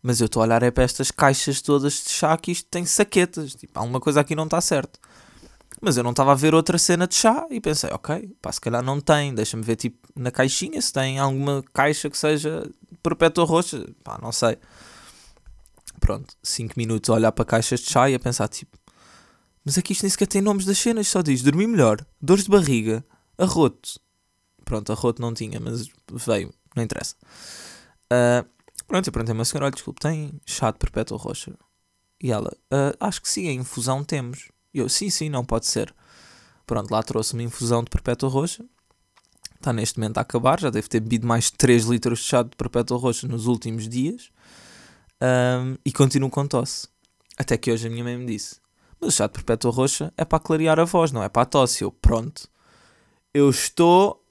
mas 0.00 0.20
eu 0.20 0.26
estou 0.26 0.40
a 0.42 0.46
olhar 0.46 0.62
é 0.62 0.70
para 0.70 0.84
estas 0.84 1.10
caixas 1.10 1.60
todas 1.60 2.04
de 2.04 2.10
chá 2.10 2.36
que 2.36 2.52
isto 2.52 2.68
tem 2.70 2.84
saquetas. 2.84 3.56
Tipo, 3.56 3.80
alguma 3.80 3.98
coisa 3.98 4.20
aqui 4.20 4.36
não 4.36 4.44
está 4.44 4.60
certo. 4.60 5.00
Mas 5.80 5.96
eu 5.96 6.02
não 6.02 6.10
estava 6.10 6.32
a 6.32 6.34
ver 6.34 6.54
outra 6.54 6.78
cena 6.78 7.06
de 7.06 7.14
chá 7.14 7.46
e 7.50 7.60
pensei, 7.60 7.90
ok, 7.90 8.36
pá, 8.40 8.52
se 8.52 8.60
calhar 8.60 8.82
não 8.82 9.00
tem, 9.00 9.34
deixa-me 9.34 9.62
ver 9.62 9.76
tipo 9.76 10.08
na 10.14 10.30
caixinha 10.30 10.80
se 10.80 10.92
tem 10.92 11.18
alguma 11.18 11.62
caixa 11.72 12.08
que 12.10 12.16
seja 12.16 12.70
perpétua 13.02 13.44
roxa, 13.44 13.84
pá, 14.04 14.18
não 14.20 14.30
sei. 14.30 14.58
Pronto, 15.98 16.36
5 16.42 16.74
minutos 16.76 17.08
a 17.10 17.14
olhar 17.14 17.32
para 17.32 17.44
caixas 17.44 17.80
de 17.80 17.90
chá 17.90 18.10
e 18.10 18.14
a 18.14 18.18
pensar 18.18 18.48
tipo, 18.48 18.76
mas 19.64 19.78
aqui 19.78 19.92
isto 19.92 20.02
nem 20.02 20.10
sequer 20.10 20.26
tem 20.26 20.42
nomes 20.42 20.64
das 20.64 20.78
cenas, 20.78 21.08
só 21.08 21.22
diz 21.22 21.42
dormir 21.42 21.66
melhor, 21.66 22.04
dores 22.20 22.44
de 22.44 22.50
barriga, 22.50 23.04
arroto. 23.38 24.00
Pronto, 24.64 24.92
arroto 24.92 25.22
não 25.22 25.32
tinha, 25.32 25.60
mas 25.60 25.88
veio, 26.10 26.52
não 26.74 26.82
interessa. 26.82 27.14
Uh, 28.12 28.48
pronto, 28.86 29.06
eu 29.06 29.12
perguntei-me 29.12 29.40
a 29.40 29.44
senhora, 29.44 29.66
olha, 29.66 29.72
desculpe, 29.72 30.00
tem 30.00 30.40
chá 30.44 30.70
de 30.70 30.78
perpétua 30.78 31.18
roxa? 31.18 31.52
E 32.20 32.30
ela, 32.30 32.52
uh, 32.72 32.96
acho 33.00 33.20
que 33.22 33.28
sim, 33.28 33.48
a 33.48 33.52
infusão 33.52 34.04
temos. 34.04 34.51
E 34.72 34.78
eu, 34.78 34.88
sim, 34.88 35.10
sim, 35.10 35.28
não 35.28 35.44
pode 35.44 35.66
ser. 35.66 35.94
Pronto, 36.66 36.90
lá 36.90 37.02
trouxe-me 37.02 37.44
infusão 37.44 37.82
de 37.82 37.90
perpétua 37.90 38.28
roxa. 38.28 38.64
Está 39.56 39.72
neste 39.72 39.98
momento 39.98 40.18
a 40.18 40.22
acabar, 40.22 40.58
já 40.58 40.70
deve 40.70 40.88
ter 40.88 41.00
bebido 41.00 41.26
mais 41.26 41.44
de 41.44 41.52
3 41.52 41.84
litros 41.84 42.20
de 42.20 42.24
chá 42.24 42.42
de 42.42 42.56
perpétua 42.56 42.98
roxa 42.98 43.28
nos 43.28 43.46
últimos 43.46 43.88
dias. 43.88 44.30
Um, 45.20 45.76
e 45.84 45.92
continuo 45.92 46.30
com 46.30 46.46
tosse. 46.46 46.88
Até 47.38 47.56
que 47.56 47.70
hoje 47.70 47.86
a 47.86 47.90
minha 47.90 48.02
mãe 48.02 48.16
me 48.16 48.26
disse: 48.26 48.56
Mas 49.00 49.14
o 49.14 49.16
chá 49.16 49.26
de 49.26 49.34
perpétua 49.34 49.70
roxa 49.70 50.12
é 50.16 50.24
para 50.24 50.40
clarear 50.40 50.80
a 50.80 50.84
voz, 50.84 51.12
não 51.12 51.22
é 51.22 51.28
para 51.28 51.42
a 51.42 51.46
tosse. 51.46 51.82
Eu, 51.82 51.92
pronto, 51.92 52.48
eu 53.32 53.48
estou 53.48 54.24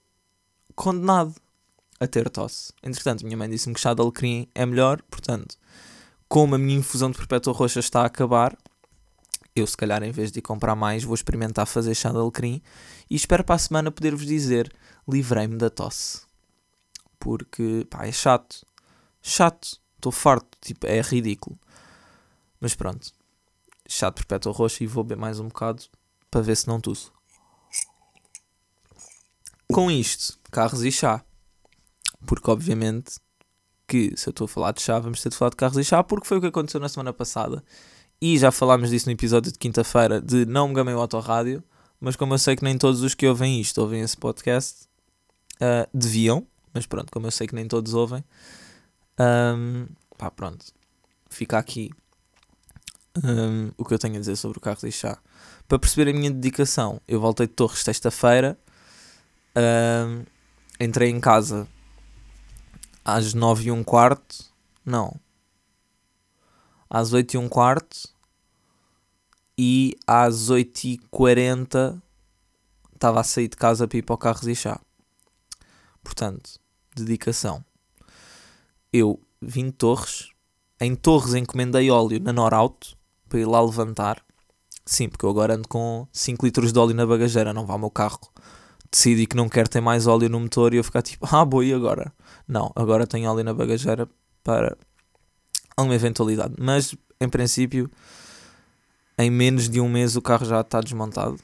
condenado 0.76 1.36
a 2.00 2.08
ter 2.08 2.30
tosse. 2.30 2.74
Entretanto, 2.84 3.24
minha 3.24 3.38
mãe 3.38 3.50
disse-me 3.50 3.74
que 3.74 3.80
chá 3.80 3.94
de 3.94 4.02
alecrim 4.02 4.48
é 4.54 4.66
melhor, 4.66 5.02
portanto, 5.04 5.56
como 6.28 6.56
a 6.56 6.58
minha 6.58 6.80
infusão 6.80 7.12
de 7.12 7.18
perpétua 7.18 7.54
roxa 7.54 7.80
está 7.80 8.02
a 8.02 8.08
acabar, 8.08 8.58
eu 9.56 9.68
se 9.68 9.76
calhar 9.76 10.02
em 10.04 10.12
vez 10.12 10.32
de 10.32 10.42
comprar 10.42 10.76
mais 10.76 11.04
vou 11.04 11.14
experimentar 11.14 11.66
fazer 11.66 11.94
chá 11.94 12.10
de 12.12 12.18
alecrim 12.18 12.62
e 13.10 13.16
espero 13.16 13.44
para 13.44 13.56
a 13.56 13.60
semana 13.60 13.92
poder-vos 13.92 14.26
dizer 14.26 14.74
livrei-me 15.08 15.58
da 15.58 15.70
tosse. 15.70 16.22
Porque, 17.20 17.86
pá, 17.90 18.06
é 18.06 18.12
chato. 18.12 18.66
Chato. 19.22 19.80
Estou 19.96 20.12
farto. 20.12 20.58
Tipo, 20.60 20.88
é 20.88 21.02
ridículo. 21.02 21.60
Mas 22.60 22.74
pronto. 22.74 23.12
Chá 23.88 24.10
de 24.10 24.16
perpétua 24.16 24.52
roxa 24.52 24.84
e 24.84 24.88
vou 24.88 25.04
beber 25.04 25.20
mais 25.20 25.40
um 25.40 25.48
bocado 25.48 25.84
para 26.32 26.42
ver 26.42 26.56
se 26.56 26.68
não 26.68 26.80
tuço. 26.80 27.14
Com 29.72 29.92
isto, 29.92 30.40
carros 30.52 30.84
e 30.84 30.92
chá. 30.92 31.24
Porque 32.26 32.50
obviamente 32.50 33.20
que 33.88 34.16
se 34.16 34.30
eu 34.30 34.32
estou 34.32 34.46
a 34.46 34.48
falar 34.48 34.72
de 34.72 34.82
chá, 34.82 34.98
vamos 35.00 35.22
ter 35.22 35.30
de 35.30 35.36
falar 35.36 35.50
de 35.50 35.58
carros 35.58 35.78
e 35.78 35.84
chá, 35.84 36.02
porque 36.02 36.26
foi 36.26 36.38
o 36.38 36.42
que 36.42 36.48
aconteceu 36.48 36.80
na 36.80 36.88
semana 36.88 37.12
passada 37.12 37.64
e 38.22 38.38
já 38.38 38.52
falámos 38.52 38.92
disso 38.92 39.08
no 39.08 39.14
episódio 39.14 39.52
de 39.52 39.58
quinta-feira 39.58 40.22
de 40.22 40.46
Não 40.46 40.68
Me 40.68 40.76
Gamei 40.76 40.94
o 40.94 41.00
Autorádio, 41.00 41.64
mas 42.00 42.16
como 42.16 42.36
eu 42.36 42.38
sei 42.38 42.56
que 42.56 42.64
nem 42.64 42.78
todos 42.78 43.02
os 43.02 43.16
que 43.16 43.28
ouvem 43.28 43.60
isto 43.60 43.82
ouvem 43.82 44.02
esse 44.02 44.16
podcast, 44.16 44.88
uh, 45.56 45.90
deviam, 45.92 46.46
mas 46.72 46.86
pronto, 46.86 47.12
como 47.12 47.26
eu 47.26 47.32
sei 47.32 47.48
que 47.48 47.56
nem 47.56 47.68
todos 47.68 47.96
ouvem, 47.96 48.24
um, 49.20 49.88
pá, 50.18 50.30
pronto, 50.30 50.66
fica 51.30 51.58
aqui 51.58 51.90
um, 53.24 53.72
o 53.76 53.84
que 53.84 53.94
eu 53.94 54.00
tenho 54.00 54.16
a 54.16 54.20
dizer 54.20 54.36
sobre 54.36 54.60
o 54.60 54.62
carro 54.62 54.80
de 54.82 54.92
chá. 54.92 55.18
Para 55.68 55.80
perceber 55.80 56.12
a 56.12 56.14
minha 56.14 56.30
dedicação, 56.30 57.02
eu 57.08 57.20
voltei 57.20 57.48
de 57.48 57.54
Torres 57.54 57.80
sexta-feira, 57.80 58.58
um, 59.56 60.24
entrei 60.80 61.10
em 61.10 61.20
casa 61.20 61.68
às 63.04 63.34
nove 63.34 63.66
e 63.66 63.72
um 63.72 63.84
quarto, 63.84 64.46
não, 64.86 65.20
às 66.92 67.14
8 67.14 67.36
e 67.36 67.38
um 67.38 67.48
quarto 67.48 68.10
e 69.58 69.96
às 70.06 70.50
8 70.50 70.84
e 70.84 70.98
40 71.10 72.04
estava 72.94 73.22
a 73.22 73.24
sair 73.24 73.48
de 73.48 73.56
casa 73.56 73.88
para 73.88 73.98
ir 73.98 74.02
para 74.02 74.14
o 74.14 74.18
carro 74.18 74.50
e 74.50 74.54
chá. 74.54 74.78
Portanto, 76.04 76.60
dedicação. 76.94 77.64
Eu 78.92 79.22
vim 79.42 79.68
de 79.68 79.72
Torres. 79.72 80.32
Em 80.82 80.94
Torres 80.94 81.34
encomendei 81.34 81.90
óleo 81.90 82.20
na 82.20 82.34
Norauto 82.34 82.98
para 83.30 83.40
ir 83.40 83.46
lá 83.46 83.62
levantar. 83.62 84.22
Sim, 84.86 85.08
porque 85.08 85.26
eu 85.26 85.30
agora 85.30 85.56
ando 85.56 85.70
com 85.70 86.06
5 86.12 86.46
litros 86.46 86.74
de 86.74 86.80
óleo 86.80 86.94
na 86.94 87.06
bagageira, 87.06 87.54
não 87.54 87.66
vá 87.66 87.74
ao 87.74 87.80
meu 87.80 87.90
carro. 87.90 88.20
Decidi 88.92 89.26
que 89.26 89.38
não 89.38 89.48
quero 89.48 89.70
ter 89.70 89.80
mais 89.80 90.08
óleo 90.08 90.28
no 90.28 90.42
motor 90.42 90.74
e 90.74 90.78
eu 90.78 90.84
ficar 90.84 91.02
tipo, 91.02 91.26
ah, 91.34 91.46
boi, 91.46 91.72
agora? 91.72 92.14
Não, 92.46 92.70
agora 92.76 93.08
tenho 93.08 93.32
óleo 93.32 93.46
na 93.46 93.54
bagageira 93.54 94.10
para 94.44 94.76
alguma 95.82 95.96
eventualidade. 95.96 96.56
Mas, 96.58 96.96
em 97.20 97.30
princípio, 97.30 97.90
em 99.18 99.30
menos 99.30 99.70
de 99.70 99.80
um 99.80 99.90
mês 99.90 100.16
o 100.16 100.22
carro 100.22 100.46
já 100.46 100.62
está 100.62 100.82
desmontado. 100.82 101.38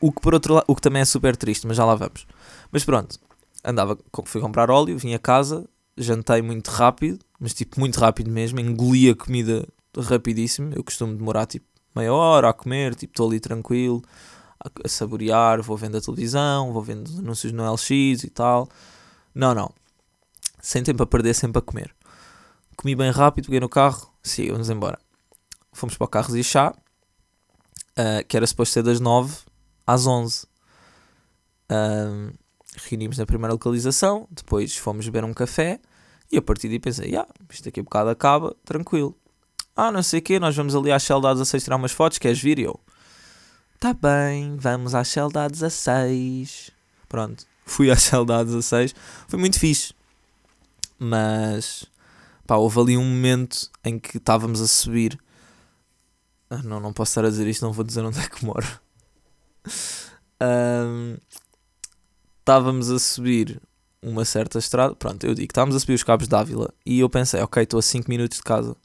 O 0.00 0.12
que, 0.12 0.20
por 0.20 0.32
outro 0.32 0.54
lado, 0.54 0.64
o 0.66 0.74
que 0.74 0.80
também 0.82 1.02
é 1.02 1.04
super 1.04 1.36
triste, 1.36 1.66
mas 1.66 1.76
já 1.76 1.84
lá 1.84 1.94
vamos. 1.94 2.26
Mas 2.70 2.84
pronto, 2.84 3.18
andava, 3.64 3.98
fui 4.24 4.40
comprar 4.40 4.70
óleo, 4.70 4.96
vim 4.96 5.12
a 5.12 5.18
casa, 5.18 5.68
jantei 5.96 6.40
muito 6.40 6.68
rápido, 6.70 7.18
mas 7.38 7.52
tipo 7.52 7.78
muito 7.78 7.98
rápido 7.98 8.30
mesmo, 8.30 8.60
engoli 8.60 9.10
a 9.10 9.14
comida 9.14 9.66
rapidíssimo. 9.96 10.72
Eu 10.74 10.82
costumo 10.82 11.14
demorar 11.14 11.46
tipo 11.46 11.66
meia 11.94 12.12
hora 12.12 12.48
a 12.48 12.52
comer, 12.52 12.94
tipo 12.94 13.12
estou 13.12 13.28
ali 13.28 13.40
tranquilo, 13.40 14.02
a, 14.58 14.70
a 14.84 14.88
saborear, 14.88 15.60
vou 15.60 15.76
vendo 15.76 15.98
a 15.98 16.00
televisão, 16.00 16.72
vou 16.72 16.82
vendo 16.82 17.10
anúncios 17.18 17.52
no 17.52 17.70
LX 17.70 18.24
e 18.24 18.30
tal. 18.30 18.68
Não, 19.34 19.54
não. 19.54 19.70
Sem 20.62 20.82
tempo 20.82 21.02
a 21.02 21.06
perder, 21.06 21.34
sempre 21.34 21.58
a 21.58 21.62
comer 21.62 21.94
comi 22.80 22.94
bem 22.94 23.10
rápido, 23.10 23.44
peguei 23.44 23.60
no 23.60 23.68
carro, 23.68 24.10
sim, 24.22 24.50
vamos 24.50 24.70
embora. 24.70 24.98
Fomos 25.70 25.98
para 25.98 26.04
o 26.06 26.08
Carros 26.08 26.34
e 26.34 26.42
Chá, 26.42 26.72
uh, 26.72 28.26
que 28.26 28.34
era 28.34 28.46
suposto 28.46 28.72
ser 28.72 28.82
das 28.82 28.98
9 28.98 29.36
às 29.86 30.06
11. 30.06 30.46
Uh, 31.70 32.32
reunimos 32.88 33.18
na 33.18 33.26
primeira 33.26 33.52
localização, 33.52 34.26
depois 34.30 34.74
fomos 34.78 35.04
beber 35.04 35.24
um 35.24 35.34
café 35.34 35.78
e 36.32 36.38
a 36.38 36.42
partir 36.42 36.68
daí 36.68 36.80
pensei, 36.80 37.14
ah, 37.16 37.28
isto 37.50 37.64
daqui 37.64 37.80
a 37.80 37.82
bocado 37.82 38.08
acaba, 38.08 38.56
tranquilo. 38.64 39.14
Ah, 39.76 39.92
não 39.92 40.02
sei 40.02 40.20
o 40.20 40.22
quê, 40.22 40.38
nós 40.38 40.56
vamos 40.56 40.74
ali 40.74 40.90
à 40.90 40.98
Shell 40.98 41.20
da 41.20 41.34
16 41.34 41.62
tirar 41.62 41.76
umas 41.76 41.92
fotos, 41.92 42.16
queres 42.16 42.40
vir? 42.40 42.58
E 42.58 42.62
eu, 42.62 42.80
tá 43.78 43.92
bem, 43.92 44.56
vamos 44.56 44.94
à 44.94 45.04
Shell 45.04 45.28
da 45.28 45.48
16. 45.48 46.70
Pronto, 47.10 47.46
fui 47.66 47.90
à 47.90 47.96
Shell 47.96 48.24
da 48.24 48.42
16, 48.42 48.94
foi 49.28 49.38
muito 49.38 49.58
fixe. 49.58 49.92
Mas 50.98 51.90
Pá, 52.50 52.56
houve 52.56 52.80
ali 52.80 52.96
um 52.96 53.04
momento 53.04 53.70
em 53.84 53.96
que 53.96 54.16
estávamos 54.16 54.60
a 54.60 54.66
subir. 54.66 55.16
Ah, 56.50 56.60
não, 56.64 56.80
não 56.80 56.92
posso 56.92 57.12
estar 57.12 57.24
a 57.24 57.30
dizer 57.30 57.46
isto, 57.46 57.64
não 57.64 57.72
vou 57.72 57.84
dizer 57.84 58.04
onde 58.04 58.18
é 58.18 58.28
que 58.28 58.44
moro. 58.44 58.66
um, 60.42 61.16
estávamos 62.40 62.90
a 62.90 62.98
subir 62.98 63.62
uma 64.02 64.24
certa 64.24 64.58
estrada. 64.58 64.96
Pronto, 64.96 65.24
eu 65.24 65.32
digo, 65.32 65.46
estávamos 65.48 65.76
a 65.76 65.78
subir 65.78 65.94
os 65.94 66.02
cabos 66.02 66.28
Ávila 66.32 66.74
e 66.84 66.98
eu 66.98 67.08
pensei, 67.08 67.40
ok, 67.40 67.62
estou 67.62 67.78
a 67.78 67.82
5 67.82 68.10
minutos 68.10 68.38
de 68.38 68.42
casa. 68.42 68.76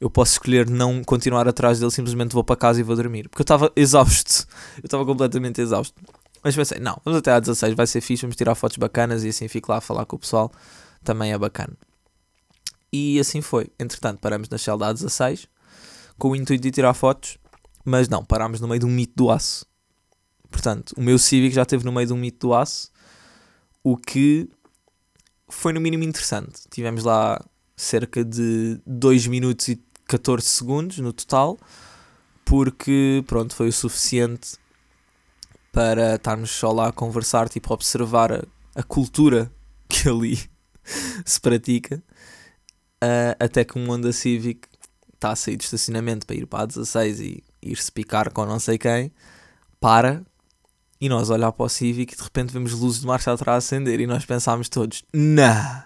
Eu 0.00 0.08
posso 0.08 0.32
escolher 0.32 0.70
não 0.70 1.04
continuar 1.04 1.46
atrás 1.46 1.80
dele, 1.80 1.90
simplesmente 1.90 2.32
vou 2.32 2.42
para 2.42 2.56
casa 2.56 2.80
e 2.80 2.82
vou 2.82 2.96
dormir. 2.96 3.28
Porque 3.28 3.42
eu 3.42 3.44
estava 3.44 3.70
exausto. 3.76 4.46
Eu 4.78 4.86
estava 4.86 5.04
completamente 5.04 5.60
exausto. 5.60 5.94
Mas 6.42 6.56
pensei, 6.56 6.78
não, 6.78 6.98
vamos 7.04 7.18
até 7.18 7.30
às 7.30 7.42
16, 7.42 7.74
vai 7.74 7.86
ser 7.86 8.00
fixe, 8.00 8.22
vamos 8.22 8.36
tirar 8.36 8.54
fotos 8.54 8.78
bacanas 8.78 9.22
e 9.22 9.28
assim 9.28 9.48
fico 9.48 9.70
lá 9.70 9.76
a 9.76 9.80
falar 9.82 10.06
com 10.06 10.16
o 10.16 10.18
pessoal. 10.18 10.50
Também 11.04 11.30
é 11.30 11.36
bacana. 11.36 11.76
E 12.92 13.18
assim 13.18 13.40
foi. 13.40 13.68
Entretanto, 13.78 14.20
paramos 14.20 14.48
na 14.48 14.58
Shell 14.58 14.76
da 14.76 14.92
A16 14.92 15.48
com 16.18 16.30
o 16.30 16.36
intuito 16.36 16.62
de 16.62 16.70
tirar 16.70 16.94
fotos, 16.94 17.38
mas 17.84 18.08
não, 18.08 18.24
parámos 18.24 18.60
no 18.60 18.68
meio 18.68 18.80
de 18.80 18.86
um 18.86 18.90
mito 18.90 19.14
do 19.16 19.30
aço. 19.30 19.66
Portanto, 20.50 20.94
o 20.96 21.00
meu 21.00 21.18
Civic 21.18 21.54
já 21.54 21.62
esteve 21.62 21.84
no 21.84 21.92
meio 21.92 22.06
de 22.06 22.12
um 22.12 22.16
mito 22.16 22.46
do 22.46 22.54
aço, 22.54 22.92
o 23.82 23.96
que 23.96 24.48
foi 25.48 25.72
no 25.72 25.80
mínimo 25.80 26.04
interessante. 26.04 26.62
Tivemos 26.70 27.02
lá 27.02 27.42
cerca 27.76 28.24
de 28.24 28.80
2 28.86 29.26
minutos 29.26 29.68
e 29.68 29.82
14 30.06 30.46
segundos 30.46 30.98
no 30.98 31.12
total, 31.12 31.58
porque 32.44 33.24
pronto, 33.26 33.54
foi 33.54 33.68
o 33.68 33.72
suficiente 33.72 34.56
para 35.72 36.16
estarmos 36.16 36.50
só 36.50 36.70
lá 36.70 36.88
a 36.88 36.92
conversar, 36.92 37.48
tipo, 37.48 37.72
a 37.72 37.74
observar 37.74 38.30
a, 38.30 38.44
a 38.74 38.82
cultura 38.82 39.50
que 39.88 40.08
ali 40.08 40.38
se 41.24 41.40
pratica 41.40 42.02
uh, 43.02 43.36
até 43.38 43.64
que 43.64 43.78
um 43.78 43.90
Honda 43.90 44.12
Civic 44.12 44.68
está 45.12 45.32
a 45.32 45.36
sair 45.36 45.56
de 45.56 45.64
estacionamento 45.64 46.26
para 46.26 46.36
ir 46.36 46.46
para 46.46 46.62
a 46.62 46.66
16 46.66 47.20
e 47.20 47.44
ir-se 47.60 47.90
picar 47.90 48.30
com 48.32 48.46
não 48.46 48.58
sei 48.58 48.78
quem, 48.78 49.12
para 49.80 50.24
e 51.00 51.08
nós 51.08 51.30
olhar 51.30 51.50
para 51.50 51.66
o 51.66 51.68
Civic 51.68 52.14
e 52.14 52.16
de 52.16 52.22
repente 52.22 52.52
vemos 52.52 52.72
luzes 52.72 53.00
de 53.00 53.06
marcha 53.06 53.32
atrás 53.32 53.64
acender 53.64 53.98
e 54.00 54.06
nós 54.06 54.24
pensámos 54.24 54.68
todos: 54.68 55.02
Não, 55.12 55.84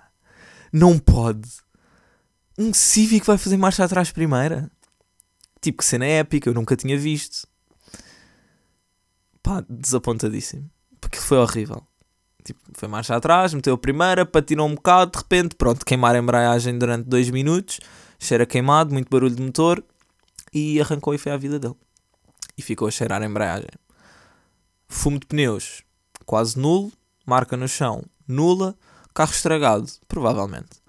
não 0.72 0.98
pode. 0.98 1.48
Um 2.58 2.72
Civic 2.72 3.26
vai 3.26 3.38
fazer 3.38 3.56
marcha 3.56 3.84
atrás 3.84 4.10
primeira? 4.10 4.70
Tipo, 5.60 5.78
que 5.78 5.84
cena 5.84 6.06
épica, 6.06 6.48
eu 6.48 6.54
nunca 6.54 6.76
tinha 6.76 6.98
visto. 6.98 7.46
Pá, 9.42 9.64
desapontadíssimo. 9.68 10.70
Porque 11.00 11.18
foi 11.18 11.38
horrível. 11.38 11.86
Tipo, 12.46 12.60
foi 12.74 12.86
marcha 12.86 13.16
atrás, 13.16 13.52
meteu 13.52 13.74
a 13.74 13.78
primeira, 13.78 14.24
patinou 14.24 14.68
um 14.68 14.76
bocado, 14.76 15.10
de 15.10 15.18
repente, 15.18 15.56
pronto, 15.56 15.84
queimar 15.84 16.14
a 16.14 16.18
embreagem 16.18 16.78
durante 16.78 17.08
dois 17.08 17.28
minutos, 17.28 17.80
cheira 18.20 18.46
queimado, 18.46 18.92
muito 18.92 19.10
barulho 19.10 19.34
de 19.34 19.42
motor, 19.42 19.82
e 20.54 20.80
arrancou 20.80 21.12
e 21.12 21.18
foi 21.18 21.32
à 21.32 21.36
vida 21.36 21.58
dele. 21.58 21.74
E 22.56 22.62
ficou 22.62 22.86
a 22.86 22.90
cheirar 22.92 23.20
a 23.20 23.26
embreagem. 23.26 23.68
Fumo 24.86 25.18
de 25.18 25.26
pneus, 25.26 25.82
quase 26.24 26.56
nulo. 26.56 26.92
Marca 27.26 27.56
no 27.56 27.66
chão, 27.66 28.04
nula. 28.28 28.76
Carro 29.12 29.32
estragado, 29.32 29.90
provavelmente. 30.06 30.80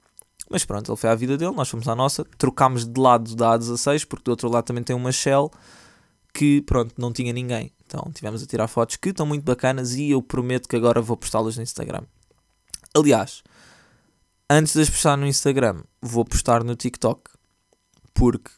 Mas 0.48 0.64
pronto, 0.64 0.92
ele 0.92 0.98
foi 0.98 1.10
à 1.10 1.16
vida 1.16 1.36
dele, 1.36 1.56
nós 1.56 1.68
fomos 1.68 1.88
à 1.88 1.96
nossa. 1.96 2.24
Trocámos 2.38 2.86
de 2.86 3.02
lado 3.02 3.36
da 3.36 3.58
A16, 3.58 4.06
porque 4.06 4.26
do 4.26 4.30
outro 4.30 4.48
lado 4.48 4.66
também 4.66 4.84
tem 4.84 4.96
uma 4.96 5.12
Shell 5.12 5.52
que, 6.38 6.62
pronto, 6.62 6.94
não 7.00 7.12
tinha 7.12 7.34
ninguém. 7.34 7.72
Então 7.84 8.12
tivemos 8.14 8.44
a 8.44 8.46
tirar 8.46 8.68
fotos 8.68 8.96
que 8.96 9.10
estão 9.10 9.26
muito 9.26 9.44
bacanas 9.44 9.96
e 9.96 10.12
eu 10.12 10.22
prometo 10.22 10.70
que 10.70 10.76
agora 10.76 11.02
vou 11.02 11.18
postá-las 11.18 11.58
no 11.58 11.64
Instagram. 11.64 12.04
Aliás, 12.96 13.42
antes 14.48 14.74
de 14.74 14.82
as 14.82 14.90
postar 14.90 15.18
no 15.18 15.26
Instagram, 15.26 15.82
vou 16.00 16.24
postar 16.24 16.64
no 16.64 16.76
TikTok. 16.76 17.32
Porque 18.14 18.52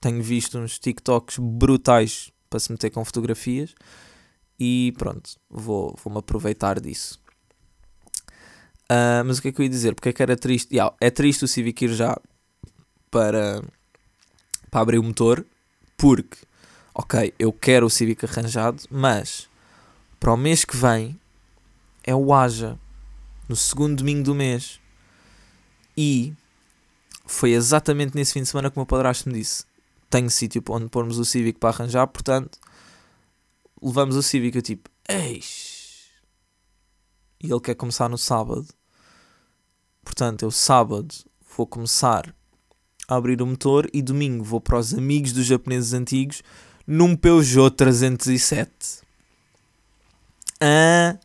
tenho 0.00 0.22
visto 0.22 0.56
uns 0.56 0.78
TikToks 0.78 1.38
brutais 1.40 2.30
para 2.48 2.60
se 2.60 2.70
meter 2.70 2.90
com 2.90 3.04
fotografias. 3.04 3.74
E 4.58 4.94
pronto, 4.96 5.30
vou, 5.48 5.96
vou-me 6.04 6.20
aproveitar 6.20 6.78
disso. 6.78 7.20
Uh, 8.84 9.24
mas 9.26 9.38
o 9.38 9.42
que 9.42 9.48
é 9.48 9.52
que 9.52 9.60
eu 9.60 9.64
ia 9.64 9.70
dizer? 9.70 9.94
Porque 9.96 10.10
é 10.10 10.12
que 10.12 10.22
era 10.22 10.36
triste? 10.36 10.72
Yeah, 10.72 10.94
é 11.00 11.10
triste 11.10 11.44
o 11.44 11.48
Civic 11.48 11.84
ir 11.84 11.92
já 11.92 12.16
para, 13.10 13.64
para 14.70 14.80
abrir 14.80 14.98
o 14.98 15.02
motor. 15.02 15.44
Porque, 15.96 16.38
ok, 16.94 17.34
eu 17.38 17.52
quero 17.52 17.86
o 17.86 17.90
Civic 17.90 18.24
arranjado, 18.24 18.82
mas 18.90 19.48
para 20.18 20.32
o 20.32 20.36
mês 20.36 20.64
que 20.64 20.76
vem 20.76 21.18
é 22.04 22.14
o 22.14 22.32
Aja, 22.34 22.78
no 23.48 23.56
segundo 23.56 23.98
domingo 23.98 24.22
do 24.22 24.34
mês. 24.34 24.80
E 25.96 26.32
foi 27.26 27.52
exatamente 27.52 28.14
nesse 28.14 28.32
fim 28.32 28.42
de 28.42 28.48
semana 28.48 28.70
que 28.70 28.76
o 28.76 28.80
meu 28.80 28.86
padrasto 28.86 29.28
me 29.28 29.34
disse: 29.38 29.64
Tenho 30.08 30.30
sítio 30.30 30.62
onde 30.68 30.88
pormos 30.88 31.18
o 31.18 31.24
Civic 31.24 31.58
para 31.58 31.70
arranjar, 31.70 32.06
portanto, 32.06 32.58
levamos 33.82 34.16
o 34.16 34.22
Civic. 34.22 34.56
Eu 34.56 34.62
tipo, 34.62 34.90
eis. 35.08 36.10
E 37.42 37.50
ele 37.50 37.60
quer 37.60 37.74
começar 37.74 38.08
no 38.08 38.18
sábado. 38.18 38.66
Portanto, 40.04 40.42
eu 40.42 40.50
sábado 40.50 41.14
vou 41.56 41.66
começar 41.66 42.34
a 43.08 43.16
abrir 43.16 43.40
o 43.42 43.46
motor 43.46 43.88
e 43.92 44.02
domingo 44.02 44.44
vou 44.44 44.60
para 44.60 44.78
os 44.78 44.94
amigos 44.94 45.32
dos 45.32 45.46
japoneses 45.46 45.92
antigos 45.92 46.42
num 46.90 47.14
Peugeot 47.14 47.70
307. 47.76 48.68
Ah, 50.60 51.16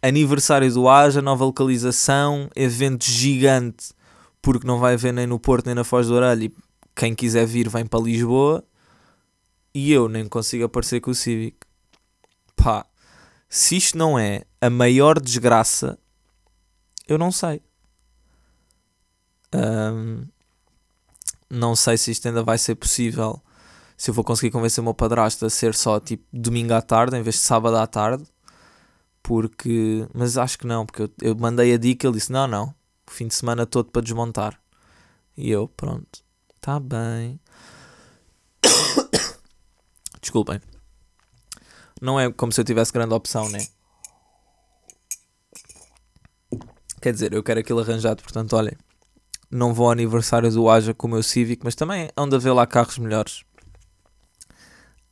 aniversário 0.00 0.72
do 0.72 0.88
Aja, 0.88 1.20
nova 1.20 1.44
localização, 1.44 2.48
evento 2.54 3.04
gigante, 3.04 3.92
porque 4.40 4.64
não 4.64 4.78
vai 4.78 4.94
haver 4.94 5.12
nem 5.12 5.26
no 5.26 5.40
Porto 5.40 5.66
nem 5.66 5.74
na 5.74 5.82
Foz 5.82 6.06
do 6.06 6.14
Orelha. 6.14 6.44
E 6.44 6.54
quem 6.94 7.12
quiser 7.12 7.44
vir 7.44 7.68
vem 7.68 7.84
para 7.84 7.98
Lisboa. 7.98 8.64
E 9.74 9.90
eu 9.90 10.08
nem 10.08 10.28
consigo 10.28 10.66
aparecer 10.66 11.00
com 11.00 11.10
o 11.10 11.14
Civic. 11.14 11.56
Pá, 12.54 12.86
se 13.48 13.76
isto 13.76 13.98
não 13.98 14.16
é 14.16 14.44
a 14.60 14.70
maior 14.70 15.20
desgraça, 15.20 15.98
eu 17.08 17.18
não 17.18 17.32
sei. 17.32 17.60
Um, 19.52 20.24
não 21.50 21.74
sei 21.74 21.98
se 21.98 22.12
isto 22.12 22.28
ainda 22.28 22.44
vai 22.44 22.58
ser 22.58 22.76
possível. 22.76 23.42
Se 23.98 24.10
eu 24.10 24.14
vou 24.14 24.22
conseguir 24.22 24.52
convencer 24.52 24.80
o 24.80 24.84
meu 24.84 24.94
padrasto 24.94 25.44
a 25.44 25.50
ser 25.50 25.74
só 25.74 25.98
tipo 25.98 26.24
domingo 26.32 26.72
à 26.72 26.80
tarde 26.80 27.16
em 27.16 27.22
vez 27.22 27.34
de 27.34 27.40
sábado 27.40 27.76
à 27.76 27.84
tarde. 27.84 28.24
Porque. 29.20 30.06
Mas 30.14 30.38
acho 30.38 30.56
que 30.56 30.66
não, 30.68 30.86
porque 30.86 31.02
eu, 31.02 31.10
eu 31.20 31.36
mandei 31.36 31.74
a 31.74 31.76
dica 31.76 32.06
ele 32.06 32.14
disse: 32.14 32.30
não, 32.30 32.46
não, 32.46 32.72
o 33.06 33.10
fim 33.10 33.26
de 33.26 33.34
semana 33.34 33.66
todo 33.66 33.90
para 33.90 34.00
desmontar. 34.00 34.58
E 35.36 35.50
eu, 35.50 35.66
pronto, 35.68 36.22
está 36.56 36.78
bem. 36.78 37.40
Desculpem. 40.22 40.60
Não 42.00 42.20
é 42.20 42.30
como 42.30 42.52
se 42.52 42.60
eu 42.60 42.64
tivesse 42.64 42.92
grande 42.92 43.14
opção, 43.14 43.48
né? 43.48 43.66
Quer 47.02 47.12
dizer, 47.12 47.32
eu 47.32 47.42
quero 47.42 47.60
aquilo 47.60 47.80
arranjado, 47.80 48.22
portanto, 48.22 48.54
olhem 48.54 48.76
não 49.50 49.72
vou 49.72 49.86
ao 49.86 49.92
aniversário 49.92 50.50
do 50.52 50.68
Aja 50.68 50.92
com 50.92 51.06
o 51.06 51.10
meu 51.10 51.22
Civic, 51.22 51.64
mas 51.64 51.74
também 51.74 52.04
é 52.04 52.12
onde 52.18 52.36
haver 52.36 52.52
lá 52.52 52.66
carros 52.66 52.98
melhores 52.98 53.44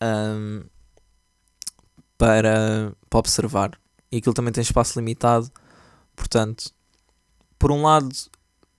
um, 0.02 0.64
para, 2.18 2.92
para 3.08 3.18
observar. 3.18 3.78
E 4.10 4.18
aquilo 4.18 4.34
também 4.34 4.52
tem 4.52 4.62
espaço 4.62 4.98
limitado, 4.98 5.50
portanto, 6.14 6.70
por 7.58 7.72
um 7.72 7.82
lado, 7.82 8.08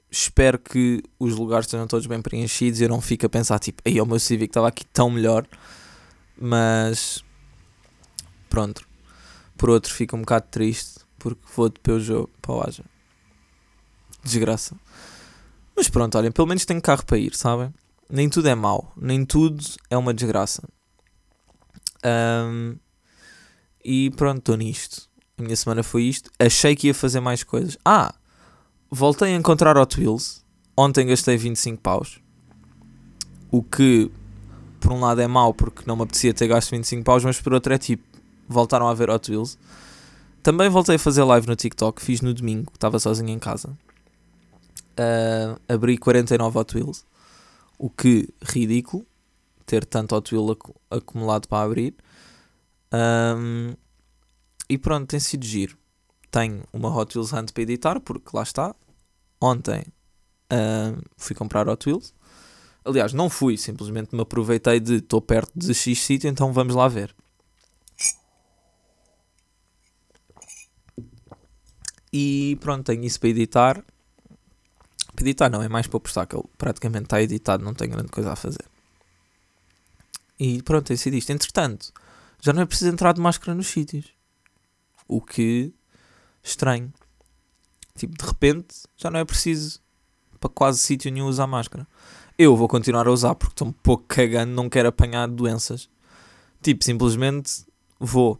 espero 0.09 0.57
que 0.57 1.03
os 1.19 1.35
lugares 1.35 1.65
estejam 1.65 1.87
todos 1.87 2.07
bem 2.07 2.21
preenchidos 2.21 2.79
e 2.79 2.83
eu 2.83 2.89
não 2.89 3.01
fique 3.01 3.25
a 3.25 3.29
pensar, 3.29 3.59
tipo, 3.59 3.81
aí 3.85 3.99
o 3.99 4.05
meu 4.05 4.19
Civic 4.19 4.49
estava 4.49 4.67
aqui 4.67 4.85
tão 4.85 5.09
melhor, 5.09 5.45
mas 6.39 7.23
pronto. 8.49 8.87
Por 9.57 9.69
outro, 9.69 9.93
fico 9.93 10.15
um 10.15 10.21
bocado 10.21 10.45
triste 10.49 10.99
porque 11.17 11.41
vou 11.55 11.69
de 11.69 11.79
Peugeot 11.79 12.29
para 12.41 12.51
o 12.53 12.61
Aja. 12.61 12.83
Desgraça. 14.23 14.75
Mas 15.75 15.89
pronto, 15.89 16.17
olhem, 16.17 16.31
pelo 16.31 16.47
menos 16.47 16.65
tenho 16.65 16.81
carro 16.81 17.05
para 17.05 17.17
ir, 17.17 17.35
sabem? 17.35 17.73
Nem 18.09 18.29
tudo 18.29 18.47
é 18.47 18.55
mau, 18.55 18.93
nem 18.95 19.25
tudo 19.25 19.63
é 19.89 19.97
uma 19.97 20.13
desgraça. 20.13 20.63
Um, 22.05 22.75
e 23.83 24.09
pronto, 24.11 24.39
estou 24.39 24.57
nisto. 24.57 25.09
A 25.37 25.43
minha 25.43 25.55
semana 25.55 25.83
foi 25.83 26.03
isto. 26.03 26.29
Achei 26.39 26.75
que 26.75 26.87
ia 26.87 26.93
fazer 26.93 27.19
mais 27.19 27.43
coisas. 27.43 27.77
Ah, 27.85 28.13
voltei 28.89 29.33
a 29.33 29.37
encontrar 29.37 29.77
Hot 29.77 29.99
Wheels. 29.99 30.43
Ontem 30.75 31.07
gastei 31.07 31.37
25 31.37 31.81
paus. 31.81 32.19
O 33.49 33.63
que, 33.63 34.11
por 34.79 34.91
um 34.91 34.99
lado, 34.99 35.21
é 35.21 35.27
mau 35.27 35.53
porque 35.53 35.83
não 35.85 35.95
me 35.95 36.03
apetecia 36.03 36.33
ter 36.33 36.47
gasto 36.47 36.71
25 36.71 37.03
paus, 37.03 37.23
mas 37.23 37.39
por 37.39 37.53
outro 37.53 37.73
é 37.73 37.77
tipo, 37.77 38.03
voltaram 38.47 38.87
a 38.87 38.93
ver 38.93 39.09
Hot 39.09 39.29
Wheels. 39.31 39.57
Também 40.43 40.69
voltei 40.69 40.95
a 40.95 40.99
fazer 40.99 41.23
live 41.23 41.47
no 41.47 41.55
TikTok, 41.55 42.01
fiz 42.01 42.21
no 42.21 42.33
domingo, 42.33 42.71
estava 42.73 42.99
sozinho 42.99 43.29
em 43.29 43.39
casa 43.39 43.77
uh, 44.97 45.59
abri 45.67 45.97
49 45.97 46.59
Hot 46.59 46.75
Wheels. 46.75 47.05
O 47.77 47.89
que, 47.89 48.29
ridículo, 48.41 49.05
ter 49.67 49.85
tanto 49.85 50.15
Hot 50.15 50.33
Wheel 50.33 50.51
ac 50.51 50.73
acumulado 50.89 51.47
para 51.47 51.63
abrir. 51.63 51.93
Um, 52.91 53.75
e 54.69 54.77
pronto, 54.77 55.09
tem 55.09 55.19
sido 55.19 55.45
giro. 55.45 55.77
Tenho 56.31 56.63
uma 56.73 56.89
Hot 56.89 57.15
Wheels 57.15 57.33
Hunt 57.33 57.51
para 57.51 57.63
editar, 57.63 57.99
porque 57.99 58.29
lá 58.33 58.41
está. 58.41 58.73
Ontem 59.39 59.83
uh, 60.51 61.01
fui 61.17 61.35
comprar 61.35 61.67
Hot 61.67 61.87
Wheels. 61.87 62.13
Aliás, 62.83 63.11
não 63.11 63.29
fui, 63.29 63.57
simplesmente 63.57 64.15
me 64.15 64.21
aproveitei 64.21 64.79
de 64.79 64.95
estou 64.95 65.21
perto 65.21 65.51
de 65.53 65.73
X 65.73 65.99
sítio, 65.99 66.29
então 66.29 66.53
vamos 66.53 66.73
lá 66.73 66.87
ver. 66.87 67.13
E 72.13 72.57
pronto, 72.61 72.85
tenho 72.85 73.03
isso 73.03 73.19
para 73.19 73.29
editar. 73.29 73.85
Para 75.13 75.23
editar 75.25 75.49
não, 75.49 75.61
é 75.61 75.67
mais 75.67 75.87
para 75.87 75.99
postar, 75.99 76.25
que 76.25 76.37
ele 76.37 76.45
praticamente 76.57 77.03
está 77.05 77.21
editado, 77.21 77.65
não 77.65 77.73
tem 77.73 77.89
grande 77.89 78.09
coisa 78.09 78.31
a 78.31 78.35
fazer. 78.37 78.76
E 80.39 80.61
pronto, 80.61 80.93
isto. 80.93 81.31
Entretanto, 81.31 81.91
já 82.41 82.53
não 82.53 82.61
é 82.61 82.65
preciso 82.65 82.91
entrar 82.91 83.13
de 83.13 83.21
máscara 83.21 83.55
nos 83.55 83.67
sítios. 83.67 84.05
O 85.07 85.21
que 85.21 85.73
estranho. 86.43 86.93
Tipo, 87.95 88.17
de 88.17 88.25
repente, 88.25 88.75
já 88.95 89.09
não 89.09 89.19
é 89.19 89.25
preciso 89.25 89.81
para 90.39 90.49
quase 90.49 90.79
sítio 90.79 91.11
nenhum 91.11 91.27
usar 91.27 91.47
máscara. 91.47 91.87
Eu 92.37 92.55
vou 92.55 92.67
continuar 92.67 93.07
a 93.07 93.11
usar 93.11 93.33
porque 93.33 93.53
estou 93.53 93.67
um 93.67 93.71
pouco 93.71 94.05
cagando, 94.07 94.51
não 94.51 94.69
quero 94.69 94.89
apanhar 94.89 95.27
doenças. 95.27 95.89
Tipo, 96.61 96.83
simplesmente 96.83 97.65
vou. 97.99 98.39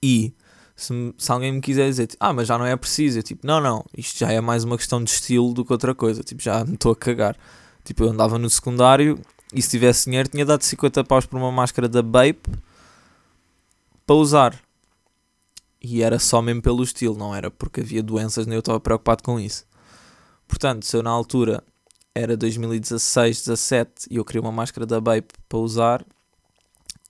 E 0.00 0.32
se, 0.76 0.92
se 1.18 1.32
alguém 1.32 1.52
me 1.52 1.60
quiser 1.60 1.88
dizer, 1.88 2.08
ah, 2.20 2.32
mas 2.32 2.46
já 2.46 2.56
não 2.56 2.66
é 2.66 2.76
preciso, 2.76 3.18
eu 3.18 3.22
tipo, 3.22 3.46
não, 3.46 3.60
não, 3.60 3.84
isto 3.96 4.18
já 4.18 4.30
é 4.30 4.40
mais 4.40 4.62
uma 4.62 4.76
questão 4.76 5.02
de 5.02 5.10
estilo 5.10 5.52
do 5.52 5.64
que 5.64 5.72
outra 5.72 5.94
coisa, 5.94 6.22
tipo, 6.22 6.42
já 6.42 6.64
me 6.64 6.74
estou 6.74 6.92
a 6.92 6.96
cagar. 6.96 7.36
Tipo, 7.82 8.04
eu 8.04 8.10
andava 8.10 8.38
no 8.38 8.48
secundário 8.50 9.18
e 9.52 9.62
se 9.62 9.70
tivesse 9.70 10.06
dinheiro 10.06 10.28
tinha 10.28 10.44
dado 10.44 10.62
50 10.62 11.04
paus 11.04 11.26
por 11.26 11.36
uma 11.36 11.52
máscara 11.52 11.88
da 11.88 12.02
Bape 12.02 12.50
para 14.06 14.16
usar. 14.16 14.60
E 15.80 16.02
era 16.02 16.18
só 16.18 16.42
mesmo 16.42 16.62
pelo 16.62 16.82
estilo, 16.82 17.16
não 17.16 17.34
era 17.34 17.50
porque 17.50 17.80
havia 17.80 18.02
doenças, 18.02 18.46
nem 18.46 18.54
eu 18.54 18.60
estava 18.60 18.80
preocupado 18.80 19.22
com 19.22 19.38
isso. 19.38 19.64
Portanto, 20.48 20.84
se 20.84 20.96
eu 20.96 21.02
na 21.02 21.10
altura 21.10 21.62
era 22.14 22.36
2016, 22.36 23.44
17 23.44 24.06
e 24.10 24.16
eu 24.16 24.24
queria 24.24 24.40
uma 24.40 24.52
máscara 24.52 24.86
da 24.86 25.00
Bape 25.00 25.34
para 25.48 25.58
usar, 25.58 26.04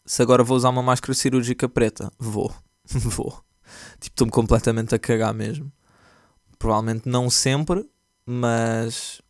se 0.05 0.22
agora 0.22 0.44
vou 0.44 0.57
usar 0.57 0.70
uma 0.70 0.83
máscara 0.83 1.14
cirúrgica 1.14 1.68
preta, 1.68 2.12
vou, 2.18 2.53
vou. 2.87 3.40
Tipo, 4.01 4.14
estou-me 4.14 4.33
completamente 4.33 4.94
a 4.94 4.99
cagar 4.99 5.35
mesmo. 5.35 5.70
Provavelmente 6.59 7.09
não 7.09 7.29
sempre, 7.29 7.88
mas 8.25 9.20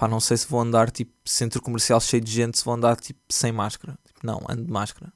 pá, 0.00 0.08
não 0.08 0.18
sei 0.18 0.38
se 0.38 0.46
vou 0.46 0.62
andar 0.62 0.90
tipo 0.90 1.12
centro 1.26 1.60
comercial 1.60 2.00
cheio 2.00 2.22
de 2.22 2.32
gente, 2.32 2.56
se 2.56 2.64
vou 2.64 2.72
andar 2.72 2.96
tipo 2.96 3.20
sem 3.28 3.52
máscara. 3.52 3.98
Tipo, 4.06 4.20
não, 4.22 4.40
ando 4.48 4.64
de 4.64 4.72
máscara. 4.72 5.12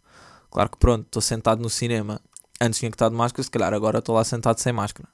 Claro 0.51 0.69
que 0.69 0.77
pronto, 0.77 1.07
estou 1.07 1.23
sentado 1.23 1.63
no 1.63 1.71
cinema. 1.71 2.21
Antes 2.61 2.81
tinha 2.81 2.91
que 2.91 2.95
estar 2.95 3.09
de 3.09 3.15
máscara, 3.15 3.43
se 3.43 3.51
calhar 3.51 3.73
agora 3.73 4.01
estou 4.01 4.15
lá 4.15 4.23
sentado 4.23 4.59
sem 4.59 4.75
máscara. 4.75 5.09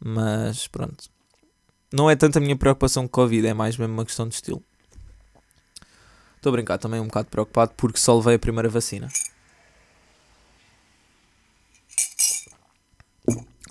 Mas 0.00 0.66
pronto. 0.68 1.10
Não 1.92 2.08
é 2.08 2.16
tanto 2.16 2.38
a 2.38 2.40
minha 2.40 2.56
preocupação 2.56 3.02
com 3.02 3.10
Covid, 3.10 3.46
é 3.46 3.52
mais 3.52 3.76
mesmo 3.76 3.92
uma 3.92 4.06
questão 4.06 4.26
de 4.26 4.36
estilo. 4.36 4.62
Estou 6.36 6.48
a 6.48 6.52
brincar, 6.52 6.78
também 6.78 6.98
um 6.98 7.06
bocado 7.06 7.28
preocupado 7.28 7.74
porque 7.76 7.98
só 7.98 8.16
levei 8.16 8.36
a 8.36 8.38
primeira 8.38 8.70
vacina. 8.70 9.10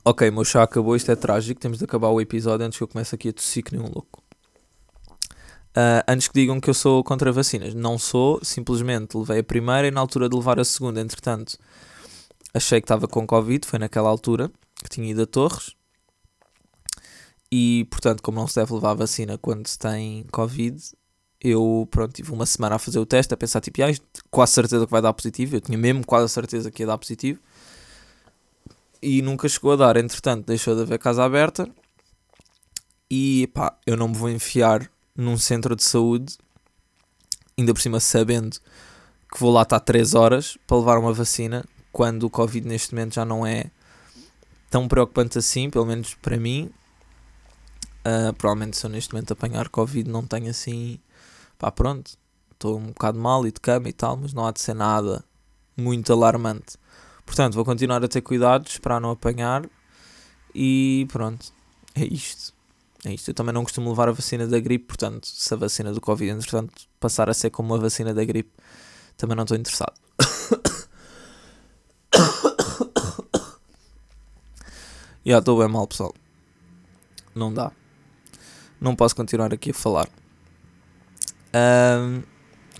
Ok, 0.05 0.29
meu 0.29 0.45
chá 0.45 0.61
acabou, 0.61 0.95
isto 0.95 1.11
é 1.11 1.15
trágico, 1.15 1.59
temos 1.59 1.79
de 1.79 1.85
acabar 1.85 2.09
o 2.09 2.21
episódio 2.21 2.67
antes 2.67 2.77
que 2.77 2.83
eu 2.83 2.87
comece 2.87 3.15
aqui 3.15 3.29
a 3.29 3.33
tossir 3.33 3.63
que 3.63 3.75
nem 3.75 3.83
um 3.83 3.89
louco. 3.91 4.20
Uh, 5.71 6.03
antes 6.05 6.27
que 6.27 6.33
digam 6.33 6.59
que 6.59 6.69
eu 6.69 6.73
sou 6.73 7.01
contra 7.03 7.31
vacinas, 7.31 7.73
não 7.73 7.97
sou, 7.97 8.43
simplesmente 8.43 9.17
levei 9.17 9.39
a 9.39 9.43
primeira 9.43 9.87
e 9.87 9.91
na 9.91 10.01
altura 10.01 10.27
de 10.27 10.35
levar 10.35 10.59
a 10.59 10.65
segunda, 10.65 10.99
entretanto, 10.99 11.57
achei 12.53 12.81
que 12.81 12.85
estava 12.85 13.07
com 13.07 13.25
Covid, 13.25 13.65
foi 13.65 13.79
naquela 13.79 14.09
altura 14.09 14.51
que 14.83 14.89
tinha 14.89 15.09
ido 15.09 15.21
a 15.21 15.25
Torres. 15.25 15.73
E 17.49 17.85
portanto, 17.89 18.21
como 18.21 18.37
não 18.39 18.47
se 18.47 18.55
deve 18.55 18.73
levar 18.73 18.91
a 18.91 18.95
vacina 18.95 19.37
quando 19.37 19.67
se 19.67 19.79
tem 19.79 20.25
Covid, 20.31 20.77
eu 21.43 21.87
pronto, 21.89 22.13
tive 22.13 22.31
uma 22.31 22.45
semana 22.45 22.75
a 22.75 22.79
fazer 22.79 22.99
o 22.99 23.05
teste, 23.05 23.33
a 23.33 23.37
pensar 23.37 23.61
tipo, 23.61 23.81
ah, 23.81 23.87
quase 24.29 24.53
certeza 24.53 24.85
que 24.85 24.91
vai 24.91 25.01
dar 25.01 25.13
positivo. 25.13 25.55
Eu 25.55 25.61
tinha 25.61 25.77
mesmo 25.77 26.05
quase 26.05 26.25
a 26.25 26.27
certeza 26.27 26.69
que 26.69 26.83
ia 26.83 26.87
dar 26.87 26.97
positivo. 26.97 27.39
E 29.01 29.21
nunca 29.21 29.49
chegou 29.49 29.73
a 29.73 29.75
dar, 29.75 29.97
entretanto, 29.97 30.45
deixou 30.45 30.75
de 30.75 30.81
haver 30.83 30.99
casa 30.99 31.23
aberta. 31.23 31.67
E 33.09 33.47
pá, 33.53 33.75
eu 33.85 33.97
não 33.97 34.07
me 34.07 34.15
vou 34.15 34.29
enfiar 34.29 34.89
num 35.21 35.37
centro 35.37 35.75
de 35.75 35.83
saúde, 35.83 36.37
ainda 37.57 37.73
por 37.73 37.81
cima 37.81 37.99
sabendo 37.99 38.57
que 39.31 39.39
vou 39.39 39.51
lá 39.51 39.61
estar 39.61 39.79
3 39.79 40.13
horas 40.15 40.57
para 40.67 40.77
levar 40.77 40.97
uma 40.97 41.13
vacina, 41.13 41.63
quando 41.91 42.23
o 42.23 42.29
Covid 42.29 42.67
neste 42.67 42.93
momento 42.93 43.15
já 43.15 43.25
não 43.25 43.45
é 43.45 43.65
tão 44.69 44.87
preocupante 44.87 45.37
assim, 45.37 45.69
pelo 45.69 45.85
menos 45.85 46.15
para 46.15 46.37
mim. 46.37 46.71
Uh, 47.99 48.33
provavelmente 48.33 48.77
se 48.77 48.85
eu 48.85 48.89
neste 48.89 49.13
momento 49.13 49.33
apanhar 49.33 49.69
Covid 49.69 50.09
não 50.09 50.25
tenho 50.25 50.49
assim, 50.49 50.99
pá 51.59 51.71
pronto, 51.71 52.17
estou 52.51 52.79
um 52.79 52.87
bocado 52.87 53.19
mal 53.19 53.45
e 53.45 53.51
de 53.51 53.59
cama 53.59 53.89
e 53.89 53.93
tal, 53.93 54.17
mas 54.17 54.33
não 54.33 54.45
há 54.45 54.51
de 54.51 54.59
ser 54.59 54.73
nada 54.73 55.23
muito 55.77 56.11
alarmante. 56.11 56.77
Portanto, 57.25 57.53
vou 57.53 57.63
continuar 57.63 58.03
a 58.03 58.07
ter 58.07 58.21
cuidados 58.21 58.79
para 58.79 58.99
não 58.99 59.11
apanhar 59.11 59.69
e 60.53 61.07
pronto, 61.11 61.53
é 61.93 62.03
isto. 62.03 62.53
É 63.05 63.13
isto. 63.13 63.29
Eu 63.29 63.33
também 63.33 63.53
não 63.53 63.63
costumo 63.63 63.89
levar 63.89 64.09
a 64.09 64.11
vacina 64.11 64.45
da 64.45 64.59
gripe, 64.59 64.85
portanto, 64.85 65.25
se 65.25 65.53
a 65.53 65.57
vacina 65.57 65.91
do 65.91 65.99
Covid, 65.99 66.31
entretanto, 66.31 66.73
passar 66.99 67.29
a 67.29 67.33
ser 67.33 67.49
como 67.49 67.73
a 67.73 67.77
vacina 67.77 68.13
da 68.13 68.23
gripe, 68.23 68.51
também 69.17 69.35
não 69.35 69.43
estou 69.43 69.57
interessado. 69.57 69.93
Já 75.25 75.39
estou 75.39 75.59
bem 75.59 75.67
mal, 75.67 75.87
pessoal. 75.87 76.13
Não 77.33 77.53
dá. 77.53 77.71
Não 78.79 78.95
posso 78.95 79.15
continuar 79.15 79.53
aqui 79.53 79.71
a 79.71 79.73
falar. 79.73 80.07
Um, 81.53 82.23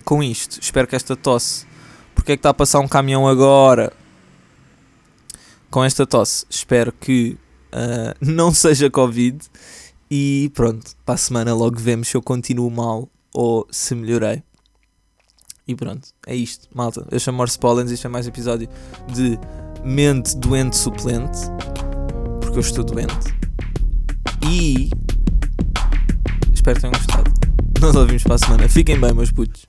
com 0.04 0.22
isto, 0.22 0.60
espero 0.60 0.86
que 0.86 0.96
esta 0.96 1.16
tosse. 1.16 1.66
Porque 2.14 2.32
é 2.32 2.36
que 2.36 2.40
está 2.40 2.50
a 2.50 2.54
passar 2.54 2.80
um 2.80 2.88
caminhão 2.88 3.26
agora? 3.26 3.92
Com 5.70 5.84
esta 5.84 6.06
tosse, 6.06 6.44
espero 6.50 6.92
que 6.92 7.38
uh, 7.72 8.14
não 8.20 8.52
seja 8.52 8.90
Covid 8.90 9.48
e 10.14 10.50
pronto, 10.52 10.94
para 11.06 11.14
a 11.14 11.16
semana 11.16 11.54
logo 11.54 11.80
vemos 11.80 12.08
se 12.08 12.14
eu 12.14 12.20
continuo 12.20 12.70
mal 12.70 13.08
ou 13.32 13.66
se 13.70 13.94
melhorei. 13.94 14.42
E 15.66 15.74
pronto, 15.74 16.06
é 16.26 16.36
isto, 16.36 16.68
malta. 16.74 17.08
Eu 17.10 17.18
chamo 17.18 17.38
Morse 17.38 17.58
Pollens 17.58 17.90
e 17.90 17.94
este 17.94 18.04
é 18.04 18.10
mais 18.10 18.26
um 18.26 18.28
episódio 18.28 18.68
de 19.14 19.38
Mente 19.82 20.36
Doente 20.36 20.76
Suplente. 20.76 21.38
Porque 22.42 22.58
eu 22.58 22.60
estou 22.60 22.84
doente. 22.84 23.34
E 24.46 24.90
espero 26.52 26.76
que 26.76 26.82
tenham 26.82 26.92
gostado. 26.92 27.32
Nós 27.80 27.96
ouvimos 27.96 28.22
para 28.22 28.34
a 28.34 28.38
semana. 28.38 28.68
Fiquem 28.68 29.00
bem, 29.00 29.14
meus 29.14 29.32
putos. 29.32 29.60